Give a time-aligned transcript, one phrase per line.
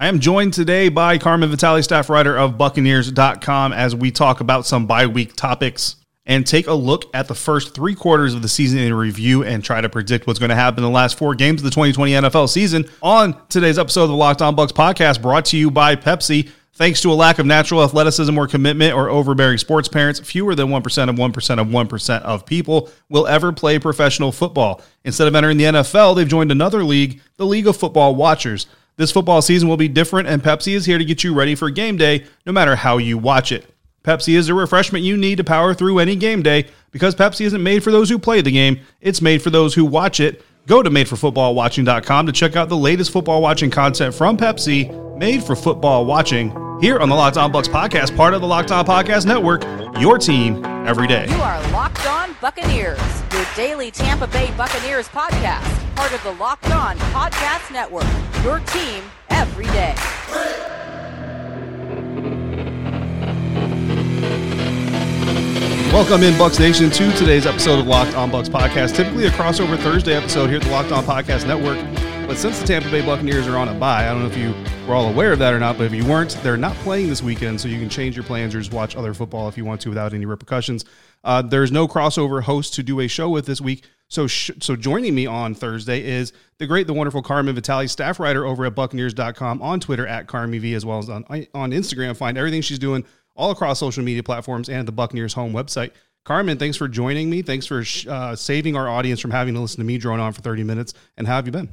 [0.00, 4.64] I am joined today by Carmen Vitali, staff writer of Buccaneers.com, as we talk about
[4.64, 8.48] some bye week topics and take a look at the first three quarters of the
[8.48, 11.34] season in review and try to predict what's going to happen in the last four
[11.34, 15.20] games of the 2020 NFL season on today's episode of the Locked On Bucs podcast
[15.20, 16.48] brought to you by Pepsi.
[16.74, 20.68] Thanks to a lack of natural athleticism or commitment or overbearing sports parents, fewer than
[20.68, 24.80] 1% of 1% of 1% of people will ever play professional football.
[25.02, 28.68] Instead of entering the NFL, they've joined another league, the League of Football Watchers.
[28.98, 31.70] This football season will be different, and Pepsi is here to get you ready for
[31.70, 33.72] game day, no matter how you watch it.
[34.02, 37.62] Pepsi is the refreshment you need to power through any game day because Pepsi isn't
[37.62, 40.42] made for those who play the game, it's made for those who watch it.
[40.68, 45.56] Go to madeforfootballwatching.com to check out the latest football watching content from Pepsi, made for
[45.56, 46.50] football watching,
[46.82, 49.64] here on the Locked On Bucs podcast, part of the Locked On Podcast Network,
[49.98, 51.26] your team every day.
[51.26, 53.00] You are Locked On Buccaneers,
[53.32, 58.04] your daily Tampa Bay Buccaneers podcast, part of the Locked On Podcast Network,
[58.44, 59.94] your team every day.
[65.92, 68.94] Welcome in, Bucs Nation, to today's episode of Locked On Bucs podcast.
[68.94, 71.78] Typically a crossover Thursday episode here at the Locked On Podcast Network.
[72.28, 74.54] But since the Tampa Bay Buccaneers are on a bye, I don't know if you
[74.86, 77.22] were all aware of that or not, but if you weren't, they're not playing this
[77.22, 79.80] weekend, so you can change your plans or just watch other football if you want
[79.80, 80.84] to without any repercussions.
[81.24, 83.84] Uh, there's no crossover host to do a show with this week.
[84.08, 88.20] So, sh- so joining me on Thursday is the great, the wonderful Carmen Vitali, staff
[88.20, 92.14] writer over at Buccaneers.com, on Twitter at CarmenV, as well as on, on Instagram.
[92.14, 93.06] Find everything she's doing
[93.38, 95.92] all across social media platforms and the Buccaneers home website.
[96.24, 97.40] Carmen, thanks for joining me.
[97.40, 100.42] Thanks for uh, saving our audience from having to listen to me drone on for
[100.42, 100.92] 30 minutes.
[101.16, 101.70] And how have you been?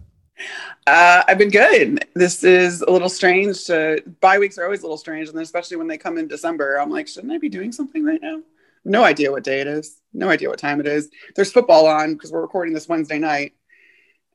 [0.88, 2.06] Uh, I've been good.
[2.14, 3.66] This is a little strange.
[3.66, 6.78] To, bye weeks are always a little strange, and especially when they come in December,
[6.78, 8.42] I'm like, shouldn't I be doing something right now?
[8.86, 10.00] No idea what day it is.
[10.14, 11.10] No idea what time it is.
[11.36, 13.54] There's football on because we're recording this Wednesday night,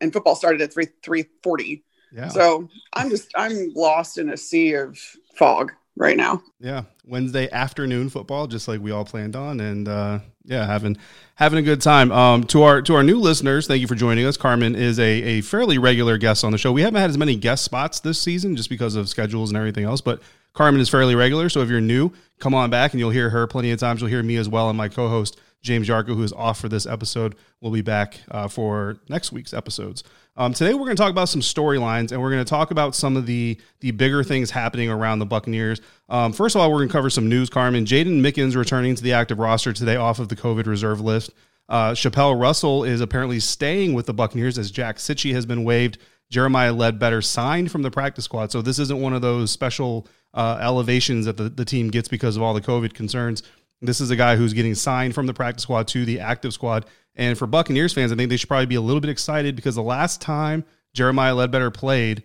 [0.01, 1.85] and football started at three three forty.
[2.13, 2.29] Yeah.
[2.29, 4.99] So I'm just I'm lost in a sea of
[5.37, 6.43] fog right now.
[6.59, 10.97] Yeah, Wednesday afternoon football, just like we all planned on, and uh, yeah, having
[11.37, 12.11] having a good time.
[12.11, 14.37] Um, to our to our new listeners, thank you for joining us.
[14.37, 16.73] Carmen is a a fairly regular guest on the show.
[16.73, 19.85] We haven't had as many guest spots this season just because of schedules and everything
[19.85, 20.23] else, but
[20.55, 21.49] Carmen is fairly regular.
[21.49, 22.11] So if you're new,
[22.41, 24.01] come on back and you'll hear her plenty of times.
[24.01, 26.87] You'll hear me as well, and my co-host James Yarcho, who is off for this
[26.87, 30.03] episode, will be back uh, for next week's episodes.
[30.37, 32.95] Um, today we're going to talk about some storylines, and we're going to talk about
[32.95, 35.81] some of the the bigger things happening around the Buccaneers.
[36.09, 37.51] Um, first of all, we're going to cover some news.
[37.51, 41.33] Carmen, Jaydon Mickens returning to the active roster today off of the COVID reserve list.
[41.69, 45.99] Uh, Chapelle Russell is apparently staying with the Buccaneers as Jack Cichy has been waived.
[46.31, 50.59] Jeremiah Ledbetter signed from the practice squad, so this isn't one of those special uh,
[50.61, 53.43] elevations that the, the team gets because of all the COVID concerns.
[53.83, 56.87] This is a guy who's getting signed from the practice squad to the active squad.
[57.15, 59.75] And for Buccaneers fans, I think they should probably be a little bit excited because
[59.75, 62.23] the last time Jeremiah Ledbetter played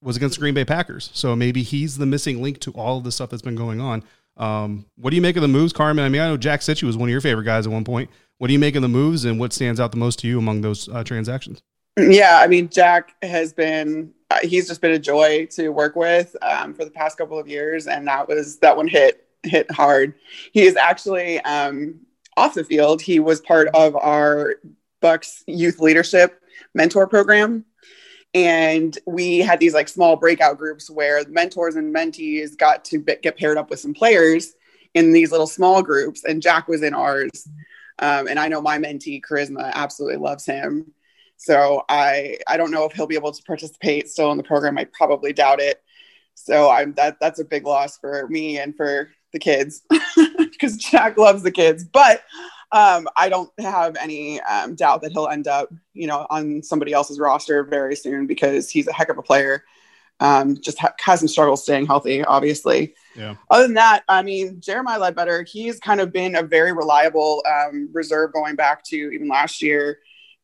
[0.00, 1.10] was against the Green Bay Packers.
[1.12, 4.02] So maybe he's the missing link to all of the stuff that's been going on.
[4.36, 6.04] Um, what do you make of the moves, Carmen?
[6.04, 8.10] I mean, I know Jack Cichy was one of your favorite guys at one point.
[8.38, 10.38] What do you make of the moves and what stands out the most to you
[10.38, 11.62] among those uh, transactions?
[11.98, 16.34] Yeah, I mean, Jack has been, uh, he's just been a joy to work with
[16.42, 17.86] um, for the past couple of years.
[17.86, 20.14] And that was, that one hit, hit hard.
[20.52, 22.00] He is actually, um,
[22.36, 24.56] off the field, he was part of our
[25.02, 26.40] Bucs youth leadership
[26.74, 27.64] mentor program.
[28.34, 33.36] And we had these like small breakout groups where mentors and mentees got to get
[33.36, 34.54] paired up with some players
[34.94, 36.24] in these little small groups.
[36.24, 37.46] And Jack was in ours.
[37.98, 40.92] Um, and I know my mentee, Charisma, absolutely loves him.
[41.36, 44.78] So I I don't know if he'll be able to participate still in the program.
[44.78, 45.82] I probably doubt it.
[46.34, 49.82] So I'm that that's a big loss for me and for the kids
[50.38, 51.84] because Jack loves the kids.
[51.84, 52.22] But
[52.72, 56.92] um, I don't have any um, doubt that he'll end up, you know, on somebody
[56.92, 59.64] else's roster very soon because he's a heck of a player.
[60.20, 62.94] Um, just ha- has some struggles staying healthy, obviously.
[63.16, 63.34] Yeah.
[63.50, 67.90] Other than that, I mean, Jeremiah Ledbetter, he's kind of been a very reliable um,
[67.92, 69.98] reserve going back to even last year,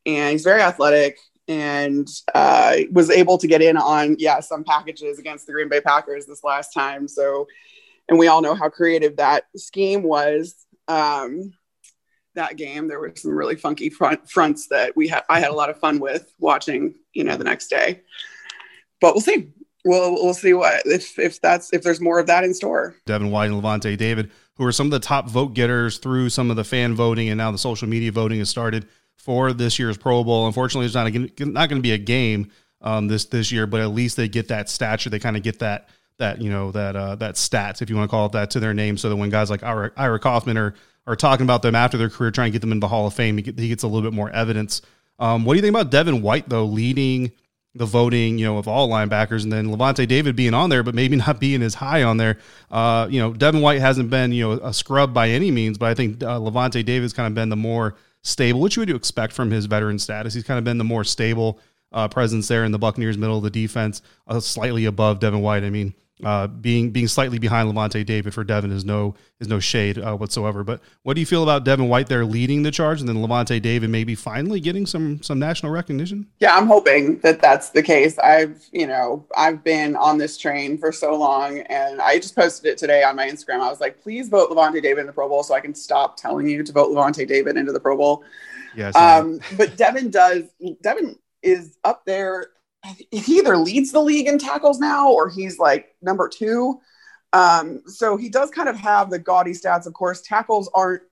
[0.05, 1.17] and he's very athletic
[1.47, 5.81] and uh, was able to get in on yeah some packages against the Green Bay
[5.81, 7.07] Packers this last time.
[7.07, 7.47] So
[8.09, 10.55] and we all know how creative that scheme was.
[10.87, 11.53] Um,
[12.35, 15.23] that game, there were some really funky front fronts that we had.
[15.29, 16.95] I had a lot of fun with watching.
[17.13, 18.01] You know, the next day,
[18.99, 19.51] but we'll see.
[19.85, 22.95] We'll we'll see what if if that's if there's more of that in store.
[23.05, 26.49] Devin White and Lavonte David, who are some of the top vote getters through some
[26.49, 29.97] of the fan voting, and now the social media voting has started for this year's
[29.97, 30.47] Pro Bowl.
[30.47, 32.51] Unfortunately, it's not a, not going to be a game
[32.81, 35.09] um, this this year, but at least they get that stature.
[35.09, 38.09] They kind of get that that you know that uh, that stats, if you want
[38.09, 40.57] to call it that, to their name, so that when guys like Ira, Ira Kaufman
[40.57, 40.75] are
[41.07, 43.13] are talking about them after their career, trying to get them into the Hall of
[43.13, 44.83] Fame, he, gets a little bit more evidence.
[45.17, 47.31] Um, what do you think about Devin White though, leading
[47.75, 50.95] the voting, you know, of all linebackers, and then Lavonte David being on there, but
[50.95, 52.37] maybe not being as high on there.
[52.69, 55.87] Uh, you know, Devin White hasn't been, you know, a scrub by any means, but
[55.87, 59.33] I think uh, Lavonte David's kind of been the more stable, which you would expect
[59.33, 60.33] from his veteran status.
[60.33, 61.59] He's kind of been the more stable
[61.91, 65.63] uh, presence there in the Buccaneers' middle of the defense, uh, slightly above Devin White.
[65.63, 65.93] I mean,
[66.23, 70.15] uh, being being slightly behind Lavonte David for Devin is no is no shade uh,
[70.15, 70.63] whatsoever.
[70.63, 73.61] But what do you feel about Devin White there leading the charge, and then Lavonte
[73.61, 76.27] David maybe finally getting some some national recognition?
[76.39, 78.17] Yeah, I'm hoping that that's the case.
[78.19, 82.71] I've you know I've been on this train for so long, and I just posted
[82.71, 83.61] it today on my Instagram.
[83.61, 86.17] I was like, please vote Lavonte David in the Pro Bowl, so I can stop
[86.17, 88.23] telling you to vote Lavonte David into the Pro Bowl.
[88.75, 88.95] Yes.
[88.95, 90.43] Um, but Devin does.
[90.81, 92.47] Devin is up there
[93.11, 96.79] he either leads the league in tackles now or he's like number two.
[97.33, 99.85] Um, so he does kind of have the gaudy stats.
[99.85, 101.03] Of course, tackles aren't.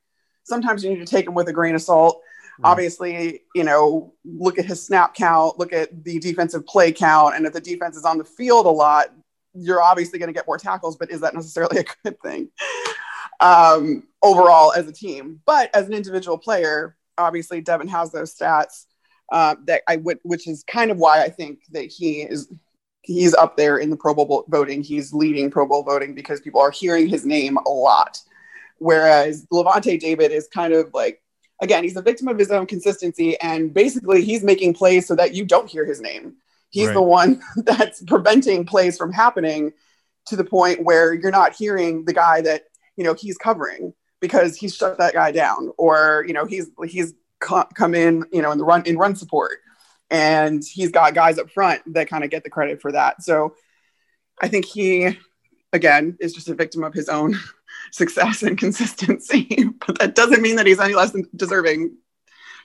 [0.44, 2.22] Sometimes you need to take them with a grain of salt.
[2.60, 2.72] Right.
[2.72, 7.46] Obviously, you know, look at his snap count, look at the defensive play count, and
[7.46, 9.08] if the defense is on the field a lot,
[9.54, 10.96] you're obviously going to get more tackles.
[10.96, 12.50] But is that necessarily a good thing
[13.40, 15.42] um, overall as a team?
[15.46, 18.86] But as an individual player, obviously Devin has those stats
[19.32, 22.48] uh, that I would, which is kind of why I think that he is
[23.02, 24.84] he's up there in the Pro Bowl voting.
[24.84, 28.20] He's leading Pro Bowl voting because people are hearing his name a lot.
[28.80, 31.24] Whereas Lavonte David is kind of like,
[31.62, 35.34] again, he's a victim of his own consistency, and basically he's making plays so that
[35.34, 36.36] you don't hear his name.
[36.70, 36.94] He's right.
[36.94, 39.72] the one that's preventing plays from happening
[40.28, 42.64] to the point where you're not hearing the guy that
[42.98, 47.14] you know he's covering because he's shut that guy down, or you know he's he's
[47.40, 49.60] come in, you know, in the run in run support,
[50.10, 53.24] and he's got guys up front that kind of get the credit for that.
[53.24, 53.56] So
[54.42, 55.18] I think he,
[55.74, 57.36] again, is just a victim of his own
[57.92, 59.70] success and consistency.
[59.88, 61.96] but that doesn't mean that he's any less deserving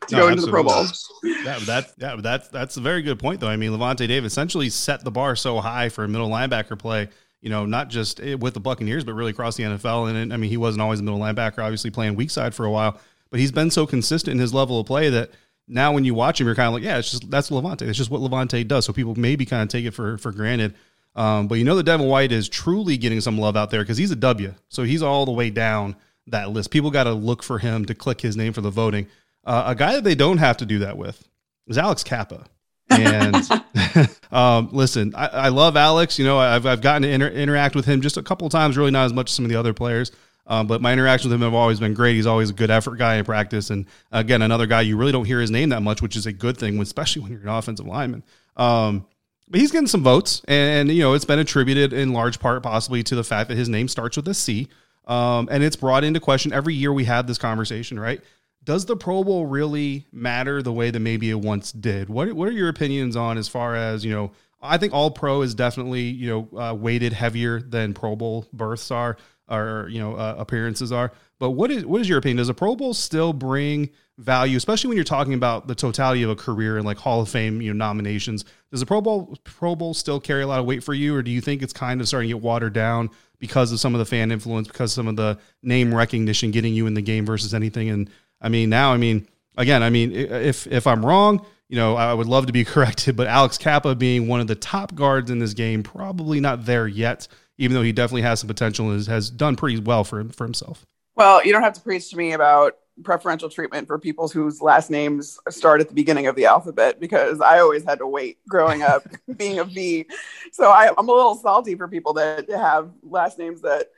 [0.09, 0.85] to no, go into the Pro Bowl.
[1.23, 3.49] Yeah, that yeah, that's that's a very good point though.
[3.49, 7.09] I mean, Lavonte Davis essentially set the bar so high for a middle linebacker play.
[7.41, 10.15] You know, not just eh, with the Buccaneers, but really across the NFL.
[10.15, 12.71] And I mean, he wasn't always a middle linebacker, obviously playing weak side for a
[12.71, 13.01] while
[13.33, 15.31] but he's been so consistent in his level of play that
[15.67, 17.81] now when you watch him, you're kind of like, yeah, it's just that's Lavonte.
[17.81, 18.85] It's just what Lavonte does.
[18.85, 20.75] So people maybe kind of take it for for granted.
[21.17, 23.97] Um, but you know that Devin White is truly getting some love out there because
[23.97, 24.55] he's a W.
[24.69, 25.97] So he's all the way down
[26.27, 26.71] that list.
[26.71, 29.07] People got to look for him to click his name for the voting.
[29.45, 31.27] Uh, a guy that they don't have to do that with
[31.69, 32.45] is Alex Cappa.
[32.91, 33.35] And
[34.33, 36.19] um, listen, I, I, love Alex.
[36.19, 38.77] You know, I've, I've gotten to inter- interact with him just a couple of times,
[38.77, 40.13] really not as much as some of the other players.
[40.47, 42.17] Um, but my interactions with him have always been great.
[42.17, 43.71] He's always a good effort guy in practice.
[43.71, 46.33] And again, another guy you really don't hear his name that much, which is a
[46.33, 48.25] good thing, especially when you're an offensive lineman.
[48.57, 49.07] Um,
[49.49, 53.03] but he's getting some votes, and you know it's been attributed in large part possibly
[53.03, 54.69] to the fact that his name starts with a C,
[55.07, 58.01] um, and it's brought into question every year we have this conversation.
[58.01, 58.23] Right?
[58.65, 62.09] Does the Pro Bowl really matter the way that maybe it once did?
[62.09, 64.33] What What are your opinions on as far as you know?
[64.63, 68.91] I think All Pro is definitely you know uh, weighted heavier than Pro Bowl berths
[68.91, 69.19] are
[69.53, 71.13] or you know uh, appearances are.
[71.39, 72.39] But what is what is your opinion?
[72.39, 76.31] Does a Pro Bowl still bring value, especially when you're talking about the totality of
[76.31, 78.45] a career and like Hall of Fame you know nominations?
[78.71, 81.23] Does the Pro Bowl Pro Bowl still carry a lot of weight for you, or
[81.23, 83.99] do you think it's kind of starting to get watered down because of some of
[83.99, 87.55] the fan influence, because some of the name recognition getting you in the game versus
[87.55, 87.91] anything?
[87.91, 88.11] And
[88.41, 89.27] I mean, now I mean,
[89.57, 93.17] again, I mean, if if I'm wrong, you know, I would love to be corrected,
[93.17, 96.87] but Alex Cappa being one of the top guards in this game, probably not there
[96.87, 97.27] yet
[97.63, 100.43] even though he definitely has some potential and has done pretty well for him, for
[100.45, 100.85] himself.
[101.15, 104.91] Well, you don't have to preach to me about preferential treatment for people whose last
[104.91, 108.83] names start at the beginning of the alphabet because I always had to wait growing
[108.83, 110.07] up being a V.
[110.51, 113.91] So I, am a little salty for people that have last names that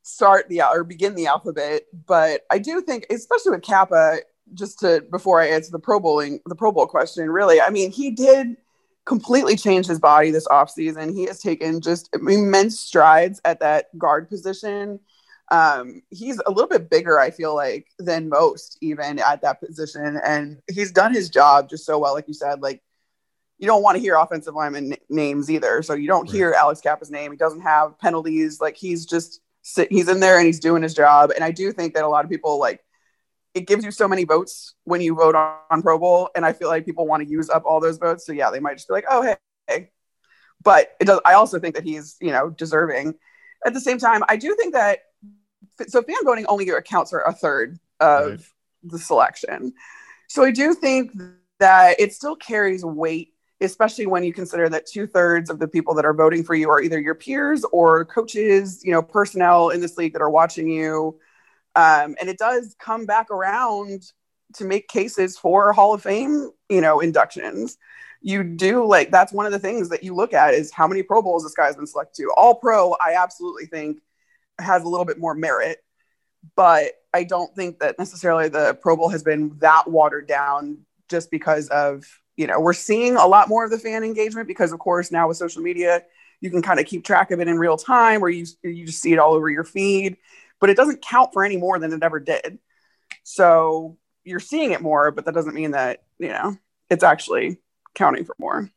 [0.00, 1.82] start the or begin the alphabet.
[2.06, 4.20] But I do think, especially with Cappa,
[4.54, 7.90] just to before I answer the Pro Bowling, the Pro Bowl question, really, I mean,
[7.90, 8.56] he did
[9.04, 11.12] completely changed his body this offseason.
[11.14, 15.00] He has taken just immense strides at that guard position.
[15.50, 20.18] Um, he's a little bit bigger, I feel like, than most, even at that position.
[20.24, 22.14] And he's done his job just so well.
[22.14, 22.80] Like you said, like,
[23.58, 25.82] you don't want to hear offensive lineman n- names either.
[25.82, 26.32] So you don't right.
[26.32, 27.32] hear Alex Cappa's name.
[27.32, 28.60] He doesn't have penalties.
[28.60, 29.40] Like, he's just,
[29.90, 31.32] he's in there and he's doing his job.
[31.34, 32.80] And I do think that a lot of people, like,
[33.54, 36.52] it gives you so many votes when you vote on, on Pro Bowl, and I
[36.52, 38.26] feel like people want to use up all those votes.
[38.26, 39.36] So yeah, they might just be like, oh hey,
[39.68, 39.90] hey.
[40.62, 41.20] but it does.
[41.24, 43.14] I also think that he's you know deserving.
[43.64, 45.00] At the same time, I do think that
[45.88, 48.40] so fan voting only accounts for a third of right.
[48.84, 49.74] the selection.
[50.28, 51.12] So I do think
[51.60, 55.94] that it still carries weight, especially when you consider that two thirds of the people
[55.94, 59.80] that are voting for you are either your peers or coaches, you know, personnel in
[59.80, 61.18] this league that are watching you
[61.74, 64.02] um, and it does come back around
[64.54, 67.78] to make cases for Hall of Fame, you know, inductions.
[68.20, 71.02] you do like that's one of the things that you look at is how many
[71.02, 72.32] Pro Bowls this guy's been selected to.
[72.36, 73.98] All Pro, I absolutely think
[74.58, 75.78] has a little bit more merit,
[76.54, 81.30] but I don't think that necessarily the Pro Bowl has been that watered down just
[81.30, 82.04] because of
[82.36, 85.28] you know we're seeing a lot more of the fan engagement because of course now
[85.28, 86.02] with social media
[86.40, 89.00] you can kind of keep track of it in real time where you you just
[89.00, 90.16] see it all over your feed
[90.62, 92.58] but it doesn't count for any more than it ever did
[93.22, 96.56] so you're seeing it more but that doesn't mean that you know
[96.88, 97.58] it's actually
[97.94, 98.70] counting for more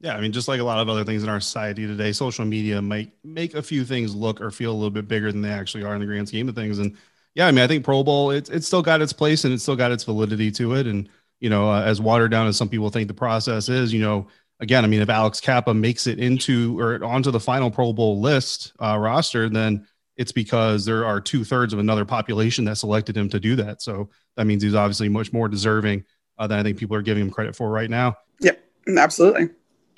[0.00, 2.44] yeah, I mean, just like a lot of other things in our society today, social
[2.44, 5.48] media might make a few things look or feel a little bit bigger than they
[5.48, 6.78] actually are in the grand scheme of things.
[6.78, 6.98] And
[7.34, 9.62] yeah, I mean, I think Pro Bowl it's it's still got its place and it's
[9.62, 10.86] still got its validity to it.
[10.86, 11.08] And
[11.40, 14.26] you know, uh, as watered down as some people think the process is, you know,
[14.60, 18.20] again, I mean, if Alex Cappa makes it into or onto the final Pro Bowl
[18.20, 19.86] list uh, roster, then
[20.16, 23.82] it's because there are two thirds of another population that selected him to do that.
[23.82, 26.04] So that means he's obviously much more deserving
[26.38, 28.16] uh, than I think people are giving him credit for right now.
[28.40, 28.62] Yep,
[28.96, 29.50] absolutely.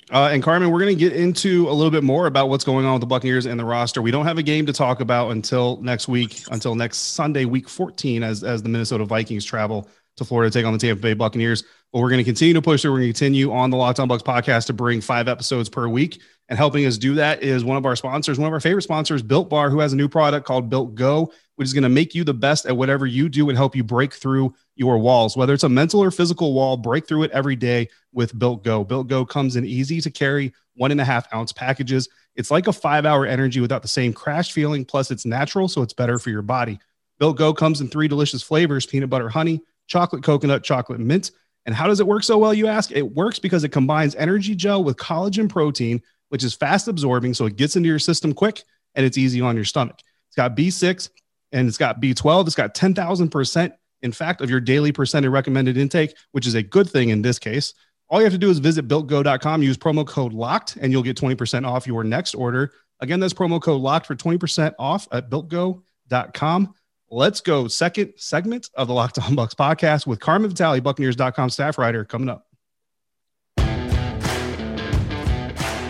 [0.09, 2.85] Uh, and Carmen, we're going to get into a little bit more about what's going
[2.85, 4.01] on with the Buccaneers and the roster.
[4.01, 7.67] We don't have a game to talk about until next week, until next Sunday, week
[7.67, 11.13] 14, as, as the Minnesota Vikings travel to Florida to take on the Tampa Bay
[11.13, 11.65] Buccaneers.
[11.93, 12.89] But we're going to continue to push it.
[12.89, 15.87] We're going to continue on the Locked On Bucs podcast to bring five episodes per
[15.87, 16.21] week.
[16.49, 19.21] And helping us do that is one of our sponsors, one of our favorite sponsors,
[19.21, 22.15] Built Bar, who has a new product called Built Go, which is going to make
[22.15, 25.35] you the best at whatever you do and help you break through your walls.
[25.35, 28.83] Whether it's a mental or physical wall, break through it every day with Built Go.
[28.83, 32.07] Built Go comes in easy to carry one and a half ounce packages.
[32.35, 34.85] It's like a five hour energy without the same crash feeling.
[34.85, 36.79] Plus, it's natural, so it's better for your body.
[37.19, 41.31] Built Go comes in three delicious flavors peanut butter, honey, chocolate, coconut, chocolate, mint.
[41.67, 42.91] And how does it work so well, you ask?
[42.91, 47.33] It works because it combines energy gel with collagen protein which is fast absorbing.
[47.33, 48.63] So it gets into your system quick
[48.95, 49.99] and it's easy on your stomach.
[50.27, 51.09] It's got B6
[51.51, 52.47] and it's got B12.
[52.47, 56.89] It's got 10,000%, in fact, of your daily percentage recommended intake, which is a good
[56.89, 57.73] thing in this case.
[58.09, 61.17] All you have to do is visit builtgo.com, use promo code locked, and you'll get
[61.17, 62.71] 20% off your next order.
[63.01, 66.73] Again, that's promo code locked for 20% off at builtgo.com.
[67.09, 67.67] Let's go.
[67.67, 72.29] Second segment of the Locked On Bucs podcast with Carmen Vitali, Buccaneers.com staff writer, coming
[72.29, 72.47] up.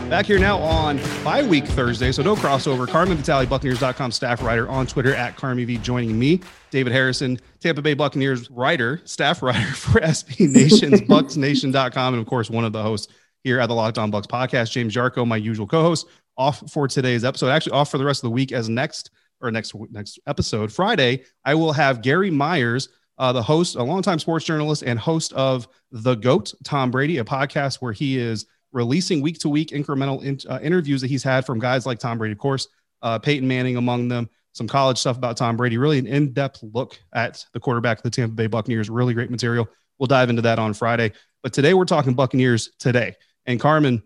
[0.10, 2.88] Back here now on bye week Thursday, so no crossover.
[2.88, 6.40] Carmen Vitali, Buccaneers.com staff writer on Twitter at CarmyV joining me.
[6.70, 12.50] David Harrison, Tampa Bay Buccaneers writer, staff writer for SB Nation's BucsNation.com, and of course,
[12.50, 13.12] one of the hosts
[13.44, 14.72] here at the Locked On Bucs podcast.
[14.72, 16.08] James Yarcho, my usual co-host,
[16.38, 17.50] off for today's episode.
[17.50, 19.10] Actually, off for the rest of the week as next
[19.42, 20.72] or next next episode.
[20.72, 25.34] Friday, I will have Gary Myers, uh, the host, a longtime sports journalist and host
[25.34, 30.22] of The GOAT, Tom Brady, a podcast where he is– releasing week to week incremental
[30.24, 32.68] in, uh, interviews that he's had from guys like Tom Brady, of course,
[33.02, 36.64] uh, Peyton Manning among them, some college stuff about Tom Brady, really an in depth
[36.74, 38.90] look at the quarterback of the Tampa Bay Buccaneers.
[38.90, 39.68] Really great material.
[39.98, 41.14] We'll dive into that on Friday.
[41.44, 43.16] But today we're talking Buccaneers today.
[43.46, 44.04] And Carmen,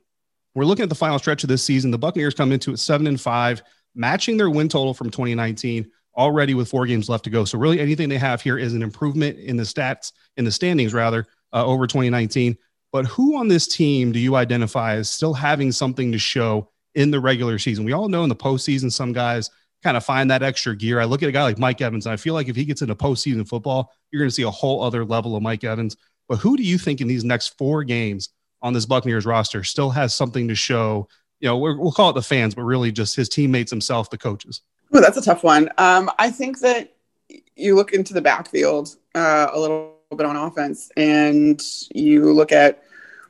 [0.54, 1.92] we're looking at the final stretch of this season.
[1.92, 3.62] The Buccaneers come into it seven and five,
[3.96, 7.46] matching their win total from 2019 already with four games left to go.
[7.46, 10.94] So really anything they have here is an improvement in the stats, in the standings
[10.94, 12.58] rather, uh, over 2019.
[12.92, 17.12] But who on this team do you identify as still having something to show in
[17.12, 17.86] the regular season?
[17.86, 19.50] We all know in the postseason, some guys
[19.84, 21.00] kind of find that extra gear.
[21.00, 22.82] I look at a guy like Mike Evans, and I feel like if he gets
[22.82, 25.96] into postseason football, you're going to see a whole other level of Mike Evans.
[26.28, 28.30] But who do you think in these next four games
[28.62, 31.08] on this Buccaneers roster still has something to show?
[31.42, 34.18] You know, we will call it the fans, but really just his teammates himself, the
[34.18, 34.62] coaches.
[34.96, 35.70] Ooh, that's a tough one.
[35.78, 36.94] Um, I think that
[37.56, 41.62] you look into the backfield uh, a little bit on offense, and
[41.94, 42.84] you look at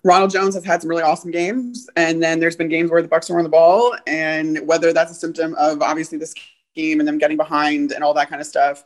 [0.03, 3.08] Ronald Jones has had some really awesome games, and then there's been games where the
[3.08, 7.08] Bucs are on the ball, and whether that's a symptom of obviously the scheme and
[7.08, 8.84] them getting behind and all that kind of stuff,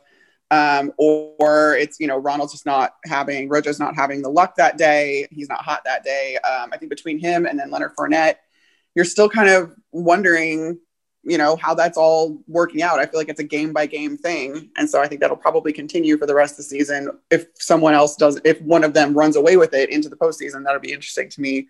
[0.50, 4.76] um, or it's you know Ronald's just not having Rojo's not having the luck that
[4.76, 6.36] day, he's not hot that day.
[6.48, 8.36] Um, I think between him and then Leonard Fournette,
[8.96, 10.80] you're still kind of wondering
[11.26, 13.00] you know how that's all working out.
[13.00, 15.72] I feel like it's a game by game thing, and so I think that'll probably
[15.72, 17.10] continue for the rest of the season.
[17.30, 20.64] If someone else does, if one of them runs away with it into the postseason,
[20.64, 21.66] that'll be interesting to me.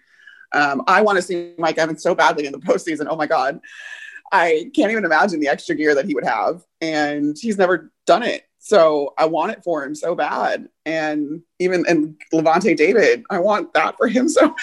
[0.53, 3.07] Um, I want to see Mike Evans so badly in the postseason.
[3.09, 3.61] Oh my god,
[4.31, 8.23] I can't even imagine the extra gear that he would have, and he's never done
[8.23, 8.43] it.
[8.59, 13.73] So I want it for him so bad, and even and Lavonte David, I want
[13.73, 14.55] that for him so.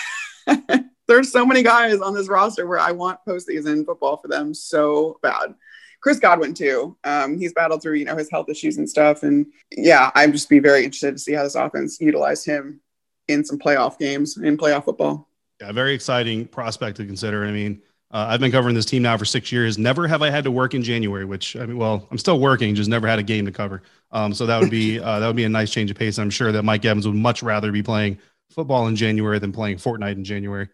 [1.07, 5.19] there's so many guys on this roster where I want postseason football for them so
[5.21, 5.55] bad.
[6.01, 6.97] Chris Godwin too.
[7.05, 9.23] Um, he's battled through, you know, his health issues and stuff.
[9.23, 12.81] And yeah, I'm just be very interested to see how this offense utilized him
[13.29, 15.29] in some playoff games in playoff football.
[15.61, 17.45] Yeah, very exciting prospect to consider.
[17.45, 17.81] I mean,
[18.11, 19.77] uh, I've been covering this team now for six years.
[19.77, 22.75] Never have I had to work in January, which I mean, well, I'm still working,
[22.75, 23.81] just never had a game to cover.
[24.11, 26.19] Um, so that would be uh, that would be a nice change of pace.
[26.19, 28.19] I'm sure that Mike Evans would much rather be playing
[28.51, 30.69] football in January than playing Fortnite in January.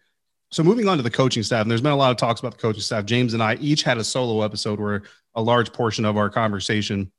[0.52, 2.52] So moving on to the coaching staff, and there's been a lot of talks about
[2.52, 3.04] the coaching staff.
[3.04, 5.02] James and I each had a solo episode where
[5.34, 7.12] a large portion of our conversation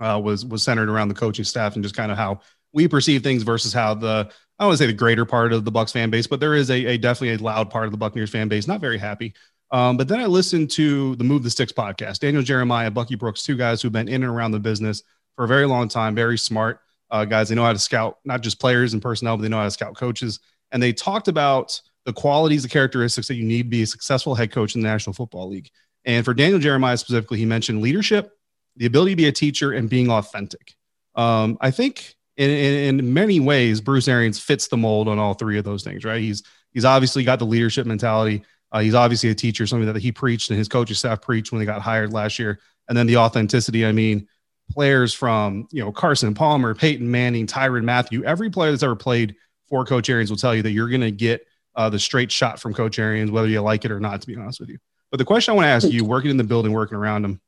[0.00, 2.40] uh, was was centered around the coaching staff and just kind of how
[2.72, 5.92] we perceive things versus how the I to say the greater part of the Bucs
[5.92, 8.48] fan base, but there is a, a definitely a loud part of the Buccaneers fan
[8.48, 9.34] base, not very happy.
[9.70, 12.20] Um, but then I listened to the Move the Sticks podcast.
[12.20, 15.02] Daniel Jeremiah, Bucky Brooks, two guys who've been in and around the business
[15.36, 16.80] for a very long time, very smart
[17.10, 17.48] uh, guys.
[17.48, 19.70] They know how to scout not just players and personnel, but they know how to
[19.70, 20.40] scout coaches.
[20.72, 24.34] And they talked about the qualities, the characteristics that you need to be a successful
[24.34, 25.68] head coach in the National Football League.
[26.06, 28.32] And for Daniel Jeremiah specifically, he mentioned leadership,
[28.76, 30.74] the ability to be a teacher, and being authentic.
[31.16, 35.34] Um, I think in, in, in, many ways, Bruce Arians fits the mold on all
[35.34, 36.18] three of those things, right?
[36.18, 38.42] He's he's obviously got the leadership mentality.
[38.72, 41.58] Uh, he's obviously a teacher, something that he preached and his coaching staff preached when
[41.58, 42.58] they got hired last year.
[42.88, 43.84] And then the authenticity.
[43.84, 44.28] I mean,
[44.70, 49.36] players from you know Carson Palmer, Peyton Manning, Tyrann Mathieu, every player that's ever played
[49.68, 51.44] for Coach Arians will tell you that you're going to get
[51.78, 54.20] uh, the straight shot from Coach Arians, whether you like it or not.
[54.20, 54.78] To be honest with you,
[55.10, 57.40] but the question I want to ask you, working in the building, working around him,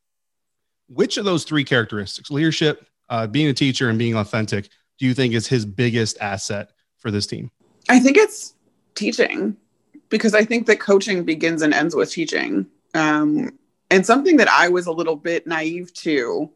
[0.89, 4.69] which of those three characteristics, leadership, uh, being a teacher, and being authentic,
[4.99, 7.51] do you think is his biggest asset for this team?
[7.89, 8.55] I think it's
[8.95, 9.57] teaching
[10.09, 12.67] because I think that coaching begins and ends with teaching.
[12.95, 13.59] Um,
[13.91, 16.51] and something that I was a little bit naive to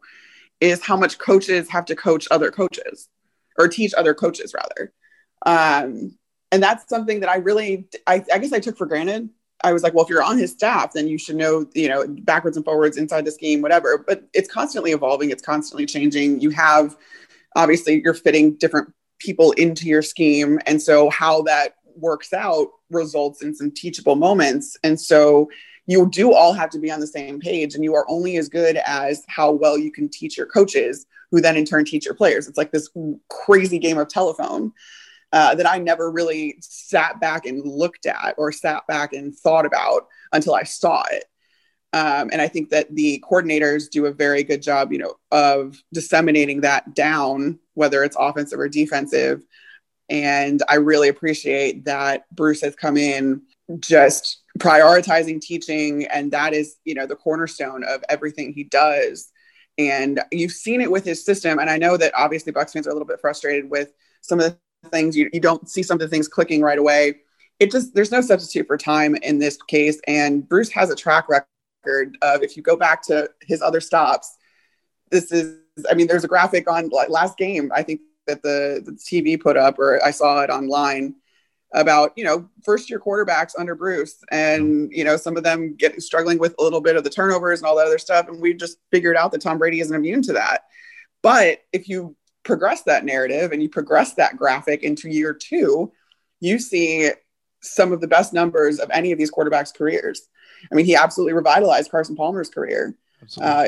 [0.61, 3.09] is how much coaches have to coach other coaches
[3.57, 4.93] or teach other coaches rather.
[5.45, 6.17] Um,
[6.55, 9.29] and that's something that I really, I, I guess I took for granted.
[9.61, 12.07] I was like, well, if you're on his staff, then you should know, you know,
[12.07, 13.97] backwards and forwards inside the scheme, whatever.
[14.07, 15.31] But it's constantly evolving.
[15.31, 16.39] It's constantly changing.
[16.39, 16.95] You have,
[17.57, 20.61] obviously, you're fitting different people into your scheme.
[20.65, 24.77] And so how that works out results in some teachable moments.
[24.81, 25.49] And so
[25.87, 28.47] you do all have to be on the same page and you are only as
[28.47, 32.15] good as how well you can teach your coaches who then in turn teach your
[32.15, 32.89] players it's like this
[33.29, 34.71] crazy game of telephone
[35.35, 39.65] uh, that i never really sat back and looked at or sat back and thought
[39.65, 41.25] about until i saw it.
[41.93, 45.77] Um, and i think that the coordinators do a very good job you know of
[45.93, 49.43] disseminating that down whether it's offensive or defensive.
[50.09, 53.41] And i really appreciate that bruce has come in
[53.79, 59.31] just prioritizing teaching and that is you know the cornerstone of everything he does.
[59.77, 61.59] And you've seen it with his system.
[61.59, 64.45] And i know that obviously bucs fans are a little bit frustrated with some of
[64.45, 67.15] the things you, you don't see some of the things clicking right away.
[67.59, 69.99] It just there's no substitute for time in this case.
[70.07, 74.37] And bruce has a track record of if you go back to his other stops
[75.11, 75.57] this is
[75.89, 79.57] i mean there's a graphic on last game i think that the, the tv put
[79.57, 81.15] up or i saw it online
[81.73, 84.93] about you know first year quarterbacks under Bruce, and mm-hmm.
[84.93, 87.67] you know some of them get struggling with a little bit of the turnovers and
[87.67, 90.33] all that other stuff, and we just figured out that Tom Brady isn't immune to
[90.33, 90.65] that.
[91.21, 92.15] But if you
[92.45, 95.91] progress that narrative and you progress that graphic into year two,
[96.39, 97.09] you see
[97.61, 100.29] some of the best numbers of any of these quarterbacks' careers.
[100.71, 102.95] I mean, he absolutely revitalized Carson Palmer's career,
[103.41, 103.67] uh,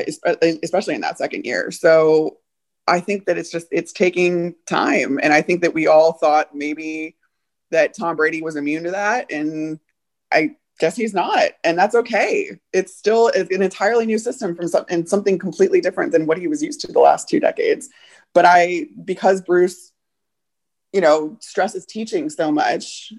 [0.62, 1.70] especially in that second year.
[1.70, 2.38] So
[2.86, 6.54] I think that it's just it's taking time, and I think that we all thought
[6.54, 7.16] maybe
[7.70, 9.30] that Tom Brady was immune to that.
[9.30, 9.78] And
[10.32, 11.50] I guess he's not.
[11.64, 12.58] And that's okay.
[12.72, 16.48] It's still an entirely new system from some, and something completely different than what he
[16.48, 17.90] was used to the last two decades.
[18.38, 19.90] But I, because Bruce,
[20.92, 23.12] you know, stresses teaching so much,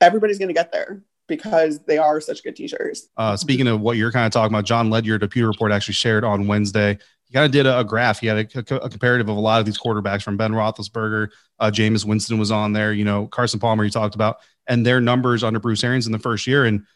[0.00, 3.08] everybody's going to get there because they are such good teachers.
[3.16, 5.94] Uh, speaking of what you're kind of talking about, John Ledyard, a Pewter Report, actually
[5.94, 8.20] shared on Wednesday He kind of did a, a, graph.
[8.20, 11.72] He had a, a, comparative of a lot of these quarterbacks from Ben Roethlisberger, uh,
[11.72, 12.92] Jameis Winston was on there.
[12.92, 14.36] You know, Carson Palmer you talked about,
[14.68, 16.64] and their numbers under Bruce Arians in the first year.
[16.64, 16.86] And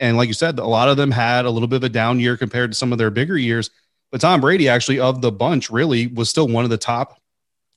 [0.00, 2.20] and like you said, a lot of them had a little bit of a down
[2.20, 3.68] year compared to some of their bigger years.
[4.12, 7.18] But Tom Brady, actually, of the bunch, really was still one of the top,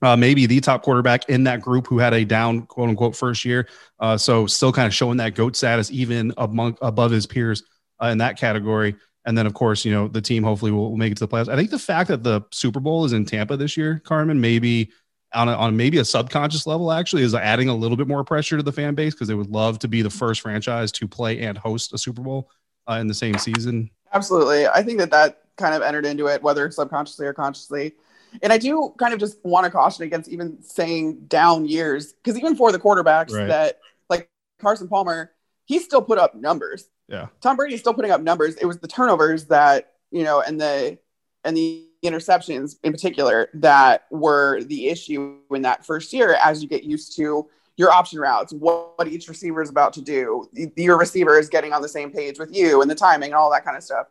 [0.02, 3.46] uh, maybe the top quarterback in that group who had a down quote unquote first
[3.46, 3.70] year.
[4.00, 7.64] Uh, so still kind of showing that goat status even among above his peers
[8.04, 8.96] uh, in that category.
[9.26, 11.28] And then, of course, you know, the team hopefully will, will make it to the
[11.28, 11.50] playoffs.
[11.50, 14.92] I think the fact that the Super Bowl is in Tampa this year, Carmen, maybe
[15.34, 18.58] on, a, on maybe a subconscious level, actually, is adding a little bit more pressure
[18.58, 21.40] to the fan base because they would love to be the first franchise to play
[21.42, 22.52] and host a Super Bowl
[22.88, 23.90] uh, in the same season.
[24.14, 24.68] Absolutely.
[24.68, 27.94] I think that that kind of entered into it, whether subconsciously or consciously.
[28.42, 32.38] And I do kind of just want to caution against even saying down years because
[32.38, 33.48] even for the quarterbacks right.
[33.48, 35.32] that like Carson Palmer,
[35.66, 36.90] he still put up numbers.
[37.08, 37.28] Yeah.
[37.42, 38.56] Tom Brady's still putting up numbers.
[38.56, 40.98] It was the turnovers that, you know, and the
[41.44, 46.68] and the interceptions in particular that were the issue in that first year as you
[46.68, 50.50] get used to your option routes, what, what each receiver is about to do.
[50.78, 53.52] Your receiver is getting on the same page with you and the timing and all
[53.52, 54.08] that kind of stuff.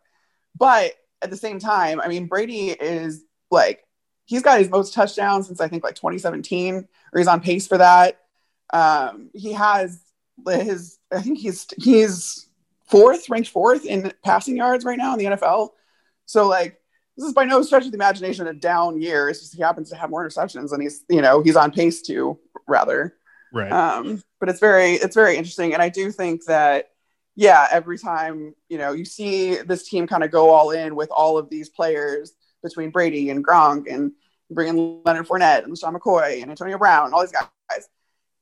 [0.57, 3.83] But at the same time, I mean, Brady is like,
[4.25, 7.77] he's got his most touchdowns since I think like 2017, or he's on pace for
[7.77, 8.19] that.
[8.73, 10.01] Um, he has
[10.47, 12.47] his, I think he's he's
[12.85, 15.69] fourth, ranked fourth in passing yards right now in the NFL.
[16.25, 16.79] So like
[17.17, 19.29] this is by no stretch of the imagination a down year.
[19.29, 22.01] It's just he happens to have more interceptions and he's you know he's on pace
[22.03, 23.15] to rather.
[23.53, 23.71] Right.
[23.71, 26.89] Um, but it's very it's very interesting, and I do think that
[27.35, 31.09] yeah, every time you know you see this team kind of go all in with
[31.11, 34.11] all of these players between Brady and Gronk and
[34.49, 37.89] bringing Leonard Fournette and Sean McCoy and Antonio Brown, all these guys.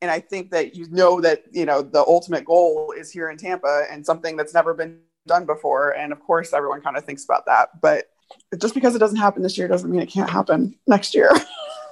[0.00, 3.36] And I think that you know that you know the ultimate goal is here in
[3.36, 5.90] Tampa and something that's never been done before.
[5.90, 8.06] And of course, everyone kind of thinks about that, but
[8.58, 11.30] just because it doesn't happen this year doesn't mean it can't happen next year.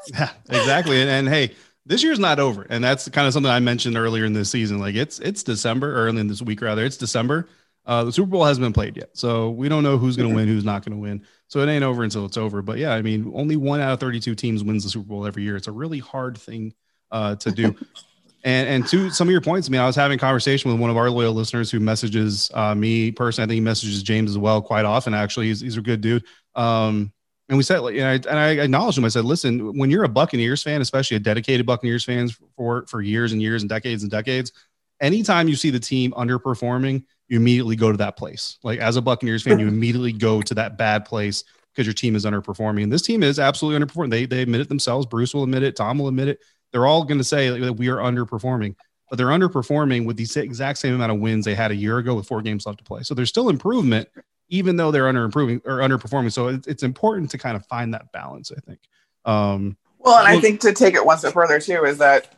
[0.08, 1.00] yeah, exactly.
[1.00, 1.54] And, and hey,
[1.84, 4.78] this year's not over, and that's kind of something I mentioned earlier in this season.
[4.78, 7.48] Like it's it's December, or in this week rather, it's December.
[7.84, 10.34] Uh, the Super Bowl hasn't been played yet, so we don't know who's going to
[10.34, 11.24] win, who's not going to win.
[11.48, 12.62] So it ain't over until it's over.
[12.62, 15.42] But yeah, I mean, only one out of 32 teams wins the Super Bowl every
[15.42, 15.56] year.
[15.56, 16.74] It's a really hard thing
[17.10, 17.74] uh, to do.
[18.44, 20.80] and and to some of your points, I mean, I was having a conversation with
[20.80, 23.46] one of our loyal listeners who messages uh, me personally.
[23.46, 25.14] I think he messages James as well quite often.
[25.14, 26.24] Actually, he's, he's a good dude.
[26.54, 27.12] Um,
[27.48, 29.04] and we said, and I, and I acknowledged him.
[29.04, 33.02] I said, listen, when you're a Buccaneers fan, especially a dedicated Buccaneers fans for for
[33.02, 34.52] years and years and decades and decades,
[35.00, 38.58] anytime you see the team underperforming, you immediately go to that place.
[38.62, 42.14] Like as a Buccaneers fan, you immediately go to that bad place because your team
[42.16, 42.84] is underperforming.
[42.84, 44.10] And this team is absolutely underperforming.
[44.10, 45.06] They they admit it themselves.
[45.06, 45.76] Bruce will admit it.
[45.76, 46.40] Tom will admit it.
[46.72, 48.76] They're all going to say that we are underperforming,
[49.10, 52.14] but they're underperforming with the exact same amount of wins they had a year ago
[52.14, 53.02] with four games left to play.
[53.02, 54.08] So there's still improvement,
[54.48, 56.32] even though they're under improving or underperforming.
[56.32, 58.80] So it's, it's important to kind of find that balance, I think.
[59.24, 62.34] Um, well, and I think to take it one step further too is that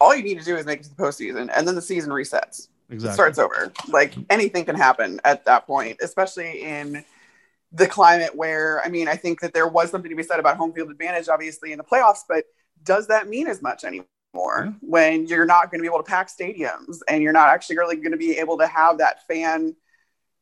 [0.00, 2.10] all you need to do is make it to the postseason, and then the season
[2.10, 2.68] resets.
[2.88, 3.10] Exactly.
[3.10, 3.72] It starts over.
[3.88, 7.04] Like anything can happen at that point, especially in
[7.72, 10.56] the climate where I mean, I think that there was something to be said about
[10.56, 12.44] home field advantage, obviously in the playoffs, but
[12.82, 14.06] does that mean as much anymore?
[14.32, 14.70] Yeah.
[14.80, 17.96] when you're not going to be able to pack stadiums and you're not actually really
[17.96, 19.74] going to be able to have that fan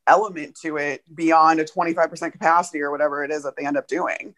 [0.08, 3.86] element to it beyond a 25% capacity or whatever it is that they end up
[3.86, 4.34] doing.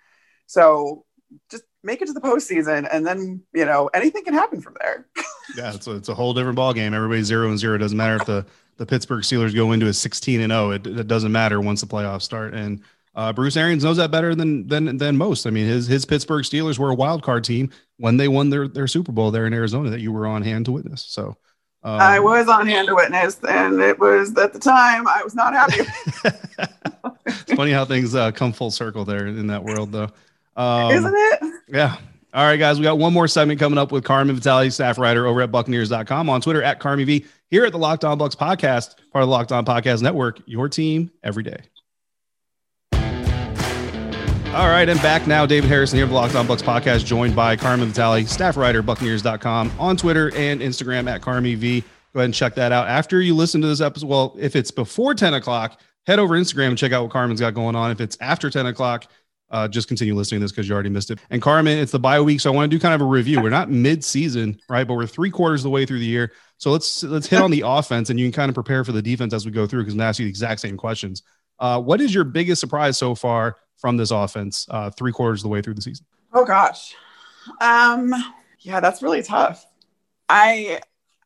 [0.47, 1.05] So
[1.51, 5.07] just make it to the postseason and then, you know, anything can happen from there.
[5.57, 6.93] yeah, it's a, it's a whole different ball game.
[6.93, 7.77] Everybody's zero and zero.
[7.77, 10.71] It doesn't matter if the, the Pittsburgh Steelers go into a 16 and 0.
[10.73, 12.55] It, it doesn't matter once the playoffs start.
[12.55, 12.83] And
[13.15, 15.47] uh, Bruce Arians knows that better than than than most.
[15.47, 18.69] I mean, his his Pittsburgh Steelers were a wild card team when they won their
[18.69, 21.05] their Super Bowl there in Arizona that you were on hand to witness.
[21.09, 21.37] So
[21.83, 25.35] um, I was on hand to witness, and it was at the time I was
[25.35, 25.90] not happy.
[27.27, 30.09] it's funny how things uh, come full circle there in that world, though.
[30.57, 31.55] Um, Isn't it?
[31.69, 31.97] Yeah.
[32.33, 35.27] All right, guys, we got one more segment coming up with Carmen Vitali, staff writer
[35.27, 39.23] over at Buccaneers.com, on Twitter at CarmyV, here at the Locked On Bucs podcast, part
[39.23, 41.61] of the Locked On Podcast Network, your team every day.
[44.53, 45.47] All right, and back now.
[45.47, 49.71] David Harrison here the Locked On Bucs podcast, joined by Carmen Vitali, staff writer, Buccaneers.com,
[49.79, 51.83] on Twitter and Instagram at CarmyV.
[52.13, 52.89] Go ahead and check that out.
[52.89, 56.71] After you listen to this episode, well, if it's before 10 o'clock, head over Instagram
[56.71, 57.93] and check out what Carmen's got going on.
[57.93, 59.07] If it's after 10 o'clock,
[59.51, 61.21] uh, just continue listening to this because you already missed it.
[61.31, 63.41] And Carmen, it's the bye week, so I want to do kind of a review.
[63.41, 64.85] We're not mid-season, right?
[64.85, 66.33] But we're three quarters of the way through the year.
[66.59, 69.01] So let's let's hit on the offense, and you can kind of prepare for the
[69.01, 71.23] defense as we go through because I'm going to ask you the exact same questions.
[71.61, 75.45] Uh, what is your biggest surprise so far from this offense uh, three quarters of
[75.45, 76.07] the way through the season?
[76.33, 76.95] Oh gosh,
[77.61, 78.14] um,
[78.61, 79.66] yeah, that's really tough.
[80.29, 80.81] I,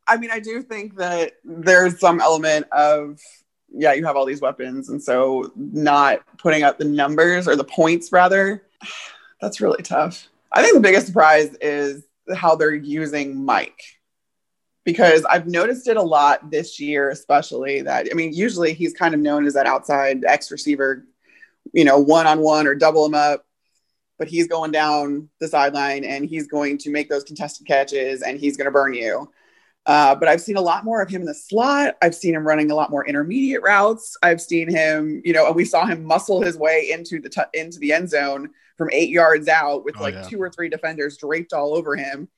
[0.07, 3.21] I mean, I do think that there's some element of
[3.77, 7.65] yeah, you have all these weapons, and so not putting up the numbers or the
[7.65, 8.63] points rather,
[9.41, 10.29] that's really tough.
[10.53, 13.83] I think the biggest surprise is how they're using Mike
[14.85, 19.15] because I've noticed it a lot this year, especially that I mean, usually he's kind
[19.15, 21.05] of known as that outside X receiver
[21.75, 23.45] you know, one on one or double him up.
[24.17, 28.39] But he's going down the sideline and he's going to make those contested catches and
[28.39, 29.29] he's going to burn you.
[29.87, 31.97] Uh, but I've seen a lot more of him in the slot.
[32.01, 34.17] I've seen him running a lot more intermediate routes.
[34.23, 37.43] I've seen him, you know, and we saw him muscle his way into the t-
[37.53, 40.23] into the end zone from eight yards out with oh, like yeah.
[40.23, 42.29] two or three defenders draped all over him